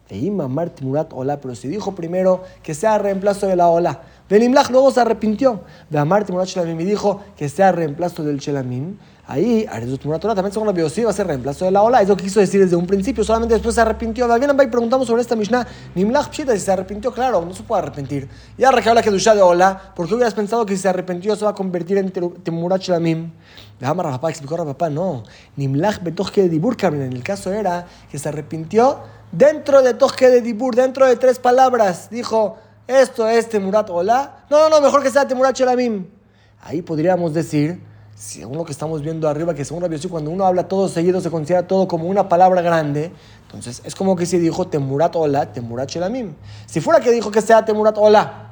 Veima 0.08 0.48
Marti 0.48 0.84
Murat 0.84 1.12
Ola, 1.12 1.40
pero 1.40 1.54
se 1.54 1.68
dijo 1.68 1.94
primero 1.94 2.42
que 2.62 2.74
sea 2.74 2.98
reemplazo 2.98 3.46
de 3.46 3.56
la 3.56 3.68
Ola. 3.68 4.02
Benimlach 4.28 4.70
luego 4.70 4.90
se 4.90 5.00
arrepintió. 5.00 5.60
De 5.88 6.04
Marti 6.04 6.32
Murat 6.32 6.48
Shelamim 6.48 6.80
y 6.80 6.84
dijo 6.84 7.20
que 7.36 7.48
sea 7.48 7.72
reemplazo 7.72 8.22
del 8.22 8.38
Shelamim. 8.38 8.98
Ahí, 9.26 9.64
también 9.66 10.52
según 10.52 10.66
la 10.66 10.72
biosí 10.74 11.02
va 11.02 11.10
a 11.10 11.14
ser 11.14 11.26
reemplazo 11.26 11.64
de 11.64 11.70
la 11.70 11.82
Ola. 11.82 12.02
Es 12.02 12.08
lo 12.08 12.16
que 12.16 12.24
quiso 12.24 12.40
decir 12.40 12.60
desde 12.60 12.76
un 12.76 12.86
principio, 12.86 13.24
solamente 13.24 13.54
después 13.54 13.74
se 13.74 13.80
arrepintió. 13.80 14.26
Bien, 14.38 14.50
y 14.50 14.66
preguntamos 14.66 15.06
sobre 15.06 15.22
esta 15.22 15.34
Mishnah. 15.34 15.66
Nimlach 15.94 16.28
Pshita, 16.28 16.52
si 16.52 16.60
se 16.60 16.72
arrepintió, 16.72 17.10
claro, 17.12 17.42
no 17.42 17.54
se 17.54 17.62
puede 17.62 17.82
arrepentir. 17.82 18.28
Ya 18.58 18.70
recabó 18.70 18.94
la 18.94 19.02
Kedusha 19.02 19.34
de 19.34 19.40
Ola, 19.40 19.92
porque 19.96 20.14
hubieras 20.14 20.34
pensado 20.34 20.66
que 20.66 20.76
si 20.76 20.82
se 20.82 20.88
arrepintió 20.88 21.34
se 21.36 21.44
va 21.44 21.52
a 21.52 21.54
convertir 21.54 21.96
en 21.96 22.10
Temurat 22.10 22.82
Shelamim. 22.82 23.32
Dejamos 23.80 24.04
a 24.04 24.10
papá, 24.10 24.30
explicó 24.30 24.60
a 24.60 24.64
papá, 24.66 24.90
no. 24.90 25.22
Nimlach 25.56 26.02
Betoch 26.02 26.30
que 26.30 26.48
Dibur 26.48 26.76
En 26.82 27.12
el 27.12 27.22
caso 27.22 27.50
era 27.50 27.86
que 28.10 28.18
se 28.18 28.28
arrepintió 28.28 29.00
dentro 29.32 29.82
de 29.82 29.94
Toje 29.94 30.28
de 30.30 30.42
Dibur, 30.42 30.74
dentro 30.74 31.06
de 31.06 31.16
tres 31.16 31.38
palabras, 31.38 32.08
dijo, 32.10 32.58
esto 32.86 33.28
es 33.28 33.48
Temurat 33.48 33.88
Ola. 33.90 34.44
No, 34.50 34.68
no, 34.68 34.68
no, 34.68 34.80
mejor 34.82 35.02
que 35.02 35.10
sea 35.10 35.26
Temurat 35.26 35.56
Shelamim. 35.56 36.06
Ahí 36.60 36.82
podríamos 36.82 37.32
decir, 37.34 37.80
según 38.14 38.56
lo 38.56 38.64
que 38.64 38.72
estamos 38.72 39.02
viendo 39.02 39.28
arriba, 39.28 39.54
que 39.54 39.64
según 39.64 39.82
Rabbi 39.82 39.98
cuando 40.08 40.30
uno 40.30 40.46
habla 40.46 40.68
todo 40.68 40.88
seguido 40.88 41.20
se 41.20 41.30
considera 41.30 41.66
todo 41.66 41.88
como 41.88 42.08
una 42.08 42.28
palabra 42.28 42.62
grande. 42.62 43.12
Entonces 43.42 43.82
es 43.84 43.94
como 43.94 44.16
que 44.16 44.26
si 44.26 44.38
dijo 44.38 44.66
Temurat 44.68 45.14
Ola, 45.16 45.52
Temurat 45.52 45.88
Shelamim. 45.88 46.34
Si 46.66 46.80
fuera 46.80 47.00
que 47.00 47.10
dijo 47.10 47.30
que 47.30 47.40
sea 47.40 47.64
Temurat 47.64 47.96
Ola, 47.98 48.50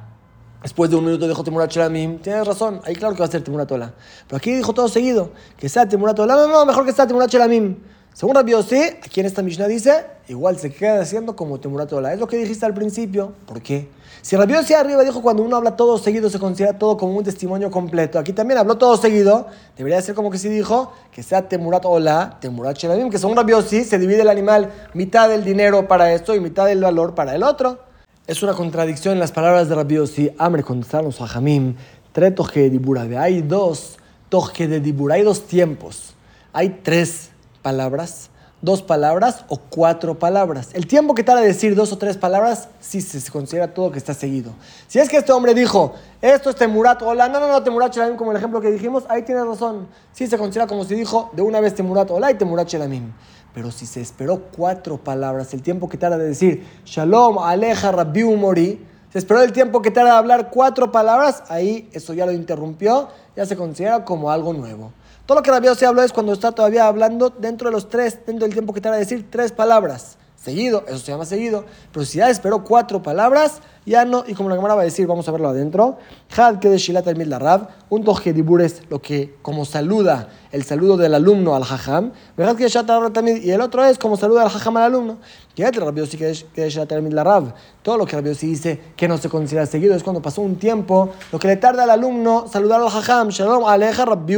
después 0.61 0.89
de 0.89 0.97
un 0.97 1.05
minuto 1.05 1.27
dijo 1.27 1.43
Temurat 1.43 1.71
Shelamim, 1.71 2.19
tienes 2.19 2.45
razón, 2.45 2.81
ahí 2.83 2.95
claro 2.95 3.13
que 3.13 3.19
va 3.19 3.25
a 3.25 3.31
ser 3.31 3.43
Temurat 3.43 3.71
Ola. 3.71 3.93
Pero 4.27 4.37
aquí 4.37 4.53
dijo 4.53 4.73
todo 4.73 4.87
seguido, 4.87 5.31
que 5.57 5.69
sea 5.69 5.87
Temurat 5.87 6.17
Ola, 6.19 6.35
no, 6.35 6.47
no, 6.47 6.65
mejor 6.65 6.85
que 6.85 6.91
sea 6.91 7.07
Temurat 7.07 7.29
Shelamim. 7.29 7.77
Según 8.13 8.35
Rabbi 8.35 8.53
aquí 8.53 9.19
en 9.19 9.25
esta 9.25 9.41
Mishnah 9.41 9.67
dice, 9.67 10.05
igual 10.27 10.59
se 10.59 10.71
queda 10.71 11.01
haciendo 11.01 11.35
como 11.35 11.59
Temurat 11.59 11.91
Es 11.91 12.19
lo 12.19 12.27
que 12.27 12.37
dijiste 12.37 12.63
al 12.63 12.75
principio. 12.75 13.33
¿Por 13.47 13.61
qué? 13.61 13.89
Si 14.21 14.35
Rabbi 14.35 14.53
arriba 14.53 15.03
dijo 15.03 15.23
cuando 15.23 15.41
uno 15.41 15.55
habla 15.55 15.75
todo 15.75 15.97
seguido 15.97 16.29
se 16.29 16.37
considera 16.37 16.77
todo 16.77 16.95
como 16.95 17.17
un 17.17 17.23
testimonio 17.23 17.71
completo. 17.71 18.19
Aquí 18.19 18.31
también 18.31 18.59
habló 18.59 18.77
todo 18.77 18.97
seguido. 18.97 19.47
Debería 19.75 19.99
ser 20.01 20.13
como 20.13 20.29
que 20.29 20.37
si 20.37 20.47
dijo 20.47 20.93
que 21.11 21.23
sea 21.23 21.49
Temurat 21.49 21.83
Ola, 21.85 22.37
Temurat 22.39 22.77
Shelamim, 22.77 23.09
que 23.09 23.17
según 23.17 23.35
Rabbi 23.35 23.53
se 23.63 23.97
divide 23.97 24.21
el 24.21 24.29
animal 24.29 24.71
mitad 24.93 25.27
del 25.27 25.43
dinero 25.43 25.87
para 25.87 26.13
esto 26.13 26.35
y 26.35 26.39
mitad 26.39 26.67
del 26.67 26.81
valor 26.81 27.15
para 27.15 27.33
el 27.33 27.41
otro. 27.41 27.79
Es 28.27 28.43
una 28.43 28.53
contradicción 28.53 29.15
en 29.15 29.19
las 29.19 29.31
palabras 29.31 29.67
de 29.69 29.75
Rabbi. 29.75 30.33
Amre 30.37 30.63
contestaron 30.63 31.07
los 31.07 31.17
Jamim, 31.17 31.75
tres 32.11 32.35
toje 32.35 32.61
de 32.61 32.69
dibura. 32.69 33.01
Hay 33.19 33.41
dos 33.41 33.97
toje 34.29 34.67
de 34.67 34.79
dibura, 34.79 35.15
hay 35.15 35.23
dos 35.23 35.47
tiempos. 35.47 36.13
Hay 36.53 36.81
tres 36.83 37.32
palabras, 37.63 38.29
dos 38.61 38.83
palabras 38.83 39.43
o 39.47 39.57
cuatro 39.57 40.19
palabras. 40.19 40.69
El 40.73 40.85
tiempo 40.85 41.15
que 41.15 41.23
tarda 41.23 41.41
decir 41.41 41.75
dos 41.75 41.91
o 41.91 41.97
tres 41.97 42.17
palabras, 42.17 42.69
sí 42.79 43.01
se 43.01 43.31
considera 43.31 43.73
todo 43.73 43.91
que 43.91 43.97
está 43.97 44.13
seguido. 44.13 44.51
Si 44.87 44.99
es 44.99 45.09
que 45.09 45.17
este 45.17 45.31
hombre 45.31 45.53
dijo, 45.53 45.93
esto 46.21 46.51
es 46.51 46.55
Temurat, 46.55 47.01
hola, 47.01 47.27
no, 47.27 47.39
no, 47.39 47.47
no, 47.47 47.63
Temurat 47.63 47.93
Shelamim, 47.93 48.15
como 48.15 48.31
el 48.31 48.37
ejemplo 48.37 48.61
que 48.61 48.69
dijimos, 48.69 49.03
ahí 49.09 49.23
tiene 49.23 49.43
razón. 49.43 49.87
Sí 50.11 50.27
se 50.27 50.37
considera 50.37 50.67
como 50.67 50.85
si 50.85 50.93
dijo 50.93 51.31
de 51.33 51.41
una 51.41 51.59
vez 51.59 51.73
Temurat, 51.73 52.11
hola 52.11 52.31
y 52.31 52.35
Temurat 52.35 52.67
Shelamim. 52.67 53.11
Pero 53.53 53.71
si 53.71 53.85
se 53.85 54.01
esperó 54.01 54.43
cuatro 54.55 54.97
palabras, 54.97 55.53
el 55.53 55.61
tiempo 55.61 55.89
que 55.89 55.97
tarda 55.97 56.17
de 56.17 56.25
decir 56.25 56.65
Shalom, 56.85 57.39
Aleja, 57.39 57.91
Rabbi 57.91 58.23
Mori, 58.23 58.85
se 59.11 59.19
esperó 59.19 59.41
el 59.41 59.51
tiempo 59.51 59.81
que 59.81 59.91
tarda 59.91 60.13
de 60.13 60.17
hablar 60.17 60.49
cuatro 60.51 60.91
palabras, 60.91 61.43
ahí 61.49 61.89
eso 61.91 62.13
ya 62.13 62.25
lo 62.25 62.31
interrumpió, 62.31 63.09
ya 63.35 63.45
se 63.45 63.55
considera 63.55 64.05
como 64.05 64.31
algo 64.31 64.53
nuevo. 64.53 64.91
Todo 65.25 65.37
lo 65.37 65.43
que 65.43 65.51
Rabbi 65.51 65.67
se 65.75 65.85
habló 65.85 66.03
es 66.03 66.11
cuando 66.11 66.33
está 66.33 66.51
todavía 66.51 66.85
hablando 66.85 67.29
dentro 67.29 67.69
de 67.69 67.73
los 67.73 67.87
tres, 67.87 68.19
dentro 68.25 68.45
del 68.45 68.53
tiempo 68.53 68.73
que 68.73 68.81
te 68.81 68.89
va 68.89 68.95
a 68.95 68.99
decir 68.99 69.25
tres 69.31 69.53
palabras. 69.53 70.17
Seguido, 70.35 70.83
eso 70.85 70.97
se 70.97 71.13
llama 71.13 71.23
seguido. 71.23 71.63
Pero 71.93 72.05
si 72.05 72.17
ya 72.17 72.29
esperó 72.29 72.65
cuatro 72.65 73.01
palabras, 73.01 73.61
ya 73.85 74.03
no. 74.03 74.25
Y 74.27 74.33
como 74.33 74.49
la 74.49 74.57
cámara 74.57 74.75
va 74.75 74.81
a 74.81 74.83
decir, 74.83 75.07
vamos 75.07 75.25
a 75.29 75.31
verlo 75.31 75.47
adentro. 75.47 75.97
Had 76.35 76.59
que 76.59 76.67
de 76.67 76.77
Shilat 76.77 77.07
el 77.07 77.31
Rab, 77.31 77.69
un 77.89 78.03
toje 78.03 78.35
es 78.59 78.81
lo 78.89 79.01
que, 79.01 79.37
como 79.41 79.63
saluda, 79.63 80.27
el 80.51 80.65
saludo 80.65 80.97
del 80.97 81.13
alumno 81.13 81.55
al 81.55 81.63
Hajam. 81.63 82.11
Verdad 82.35 82.57
que 82.57 82.67
también, 83.13 83.39
y 83.41 83.51
el 83.51 83.61
otro 83.61 83.85
es 83.85 83.97
como 83.97 84.17
saluda 84.17 84.41
al 84.41 84.47
Hajam 84.47 84.75
al 84.75 84.83
alumno. 84.83 85.19
Que 85.55 85.63
el 85.63 85.73
Rabbi 85.73 86.05
que 86.09 86.25
de 86.25 86.69
Shilat 86.69 86.91
el 86.91 87.11
Rab. 87.13 87.53
Todo 87.81 87.95
lo 87.95 88.05
que 88.05 88.17
Rabbi 88.17 88.31
dice 88.31 88.81
que 88.97 89.07
no 89.07 89.17
se 89.17 89.29
considera 89.29 89.65
seguido 89.65 89.95
es 89.95 90.03
cuando 90.03 90.21
pasó 90.21 90.41
un 90.41 90.57
tiempo, 90.57 91.11
lo 91.31 91.39
que 91.39 91.47
le 91.47 91.55
tarda 91.55 91.83
al 91.83 91.89
alumno 91.89 92.47
saludar 92.51 92.81
al 92.81 92.87
Hajam. 92.87 93.29
Shalom, 93.29 93.63
Aleja, 93.63 94.03
Rabbi 94.03 94.35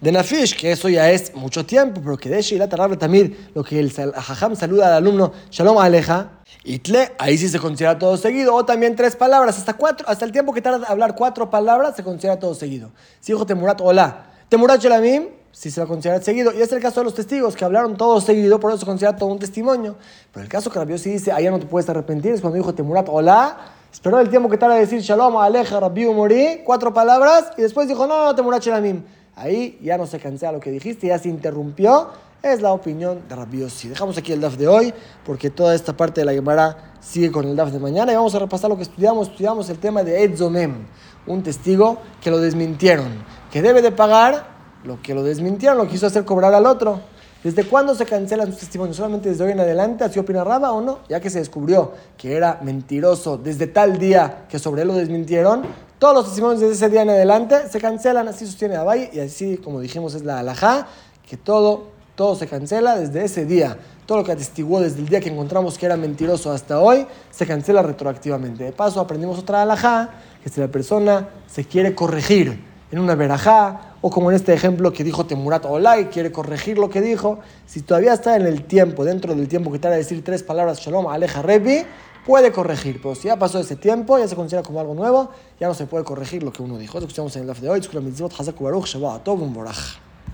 de 0.00 0.12
Nafish, 0.12 0.56
que 0.56 0.72
eso 0.72 0.88
ya 0.88 1.10
es 1.10 1.34
mucho 1.34 1.64
tiempo, 1.64 2.00
pero 2.02 2.16
que 2.16 2.28
de 2.28 2.42
Shilat 2.42 2.74
también, 2.98 3.36
lo 3.54 3.64
que 3.64 3.78
el 3.80 3.92
Jajam 3.92 4.54
saluda 4.56 4.88
al 4.88 4.92
alumno, 4.94 5.32
Shalom 5.50 5.78
Aleja, 5.78 6.42
Itle, 6.64 7.12
ahí 7.18 7.38
sí 7.38 7.48
se 7.48 7.58
considera 7.58 7.98
todo 7.98 8.16
seguido, 8.16 8.54
o 8.54 8.64
también 8.64 8.96
tres 8.96 9.16
palabras, 9.16 9.58
hasta 9.58 9.74
cuatro, 9.74 10.06
hasta 10.08 10.24
el 10.24 10.32
tiempo 10.32 10.52
que 10.52 10.60
tarda 10.60 10.86
hablar 10.86 11.14
cuatro 11.14 11.50
palabras, 11.50 11.96
se 11.96 12.02
considera 12.02 12.38
todo 12.38 12.54
seguido. 12.54 12.90
Si 13.20 13.32
dijo 13.32 13.46
Temurat, 13.46 13.80
hola, 13.80 14.26
Temurat 14.48 14.80
Shelamim, 14.80 15.28
sí 15.54 15.70
se 15.70 15.80
va 15.80 15.84
a 15.84 15.88
considerar 15.88 16.22
seguido. 16.22 16.52
Y 16.52 16.60
es 16.60 16.70
el 16.72 16.80
caso 16.80 17.00
de 17.00 17.04
los 17.04 17.14
testigos, 17.14 17.56
que 17.56 17.64
hablaron 17.64 17.96
todo 17.96 18.20
seguido, 18.20 18.60
por 18.60 18.70
eso 18.70 18.80
se 18.80 18.86
considera 18.86 19.16
todo 19.16 19.30
un 19.30 19.38
testimonio. 19.38 19.96
Pero 20.32 20.44
el 20.44 20.50
caso 20.50 20.70
que 20.70 20.78
Rabbi 20.78 20.98
sí 20.98 21.10
dice, 21.10 21.32
allá 21.32 21.50
no 21.50 21.58
te 21.58 21.66
puedes 21.66 21.88
arrepentir, 21.88 22.32
es 22.32 22.40
cuando 22.40 22.56
dijo 22.56 22.74
Temurat, 22.74 23.06
hola, 23.08 23.56
esperó 23.92 24.20
el 24.20 24.28
tiempo 24.28 24.50
que 24.50 24.58
tarda 24.58 24.74
de 24.74 24.80
decir 24.80 25.00
Shalom, 25.00 25.36
Aleja, 25.38 25.80
Rabbi 25.80 26.06
Morí, 26.06 26.62
cuatro 26.64 26.92
palabras, 26.92 27.52
y 27.56 27.62
después 27.62 27.88
dijo, 27.88 28.06
no, 28.06 28.26
no, 28.26 28.34
Temurat 28.34 28.62
Shelamim. 28.62 29.02
Ahí 29.36 29.78
ya 29.82 29.98
no 29.98 30.06
se 30.06 30.18
cancela 30.18 30.52
lo 30.52 30.60
que 30.60 30.70
dijiste, 30.70 31.08
ya 31.08 31.18
se 31.18 31.28
interrumpió. 31.28 32.08
Es 32.42 32.60
la 32.60 32.72
opinión 32.72 33.22
de 33.28 33.34
Rabbi 33.34 33.60
Yossi. 33.60 33.88
Dejamos 33.88 34.18
aquí 34.18 34.32
el 34.32 34.40
DAF 34.40 34.56
de 34.56 34.68
hoy, 34.68 34.92
porque 35.24 35.48
toda 35.48 35.74
esta 35.74 35.96
parte 35.96 36.20
de 36.20 36.26
la 36.26 36.32
Gemara 36.32 36.92
sigue 37.00 37.32
con 37.32 37.46
el 37.46 37.56
DAF 37.56 37.72
de 37.72 37.78
mañana. 37.78 38.12
Y 38.12 38.16
vamos 38.16 38.34
a 38.34 38.38
repasar 38.38 38.68
lo 38.68 38.76
que 38.76 38.82
estudiamos. 38.82 39.28
Estudiamos 39.28 39.70
el 39.70 39.78
tema 39.78 40.02
de 40.02 40.24
Edzomem, 40.24 40.86
un 41.26 41.42
testigo 41.42 41.98
que 42.20 42.30
lo 42.30 42.38
desmintieron, 42.38 43.24
que 43.50 43.62
debe 43.62 43.80
de 43.80 43.92
pagar 43.92 44.46
lo 44.84 45.00
que 45.00 45.14
lo 45.14 45.22
desmintieron, 45.22 45.78
lo 45.78 45.88
quiso 45.88 46.06
hacer 46.06 46.24
cobrar 46.24 46.52
al 46.52 46.66
otro. 46.66 47.00
¿Desde 47.44 47.64
cuándo 47.64 47.94
se 47.94 48.06
cancelan 48.06 48.46
sus 48.46 48.60
testimonios? 48.60 48.96
¿Solamente 48.96 49.28
desde 49.28 49.44
hoy 49.44 49.52
en 49.52 49.60
adelante? 49.60 50.02
¿Así 50.02 50.18
opina 50.18 50.42
Raba 50.42 50.72
o 50.72 50.80
no? 50.80 51.00
Ya 51.10 51.20
que 51.20 51.28
se 51.28 51.40
descubrió 51.40 51.92
que 52.16 52.34
era 52.34 52.58
mentiroso 52.62 53.36
desde 53.36 53.66
tal 53.66 53.98
día 53.98 54.46
que 54.48 54.58
sobre 54.58 54.80
él 54.80 54.88
lo 54.88 54.94
desmintieron, 54.94 55.60
todos 55.98 56.14
los 56.14 56.24
testimonios 56.24 56.60
desde 56.60 56.72
ese 56.72 56.88
día 56.88 57.02
en 57.02 57.10
adelante 57.10 57.68
se 57.68 57.78
cancelan, 57.78 58.28
así 58.28 58.46
sostiene 58.46 58.76
Abay, 58.76 59.10
y 59.12 59.20
así, 59.20 59.58
como 59.58 59.80
dijimos, 59.80 60.14
es 60.14 60.24
la 60.24 60.38
alajá, 60.38 60.86
que 61.28 61.36
todo, 61.36 61.88
todo 62.14 62.34
se 62.34 62.46
cancela 62.46 62.96
desde 62.96 63.22
ese 63.24 63.44
día. 63.44 63.76
Todo 64.06 64.18
lo 64.18 64.24
que 64.24 64.32
atestiguó 64.32 64.80
desde 64.80 65.00
el 65.00 65.08
día 65.10 65.20
que 65.20 65.28
encontramos 65.28 65.76
que 65.76 65.84
era 65.84 65.98
mentiroso 65.98 66.50
hasta 66.50 66.80
hoy, 66.80 67.06
se 67.30 67.46
cancela 67.46 67.82
retroactivamente. 67.82 68.64
De 68.64 68.72
paso, 68.72 69.00
aprendimos 69.00 69.38
otra 69.38 69.60
alajá, 69.60 70.14
que 70.42 70.48
si 70.48 70.62
la 70.62 70.68
persona 70.68 71.28
se 71.46 71.66
quiere 71.66 71.94
corregir 71.94 72.73
en 72.94 73.00
una 73.00 73.16
verajá, 73.16 73.96
o 74.02 74.10
como 74.10 74.30
en 74.30 74.36
este 74.36 74.54
ejemplo 74.54 74.92
que 74.92 75.02
dijo 75.02 75.26
Temurat 75.26 75.64
Olay, 75.64 76.04
quiere 76.06 76.30
corregir 76.30 76.78
lo 76.78 76.88
que 76.88 77.00
dijo, 77.00 77.40
si 77.66 77.82
todavía 77.82 78.12
está 78.12 78.36
en 78.36 78.46
el 78.46 78.62
tiempo, 78.62 79.04
dentro 79.04 79.34
del 79.34 79.48
tiempo 79.48 79.72
que 79.72 79.80
te 79.80 79.88
a 79.88 79.90
decir 79.90 80.22
tres 80.22 80.44
palabras, 80.44 80.78
Shalom, 80.78 81.08
Aleja, 81.08 81.42
Rebi, 81.42 81.84
puede 82.24 82.52
corregir, 82.52 83.00
pero 83.02 83.16
si 83.16 83.26
ya 83.26 83.36
pasó 83.36 83.58
ese 83.58 83.74
tiempo, 83.74 84.16
ya 84.16 84.28
se 84.28 84.36
considera 84.36 84.62
como 84.62 84.78
algo 84.78 84.94
nuevo, 84.94 85.30
ya 85.58 85.66
no 85.66 85.74
se 85.74 85.86
puede 85.86 86.04
corregir 86.04 86.44
lo 86.44 86.52
que 86.52 86.62
uno 86.62 86.78
dijo. 86.78 86.98
Eso 86.98 87.08
escuchamos 87.08 87.34
en 87.34 87.42
el 87.42 87.48
live 87.48 87.60
de 87.62 87.70
hoy. 87.70 87.80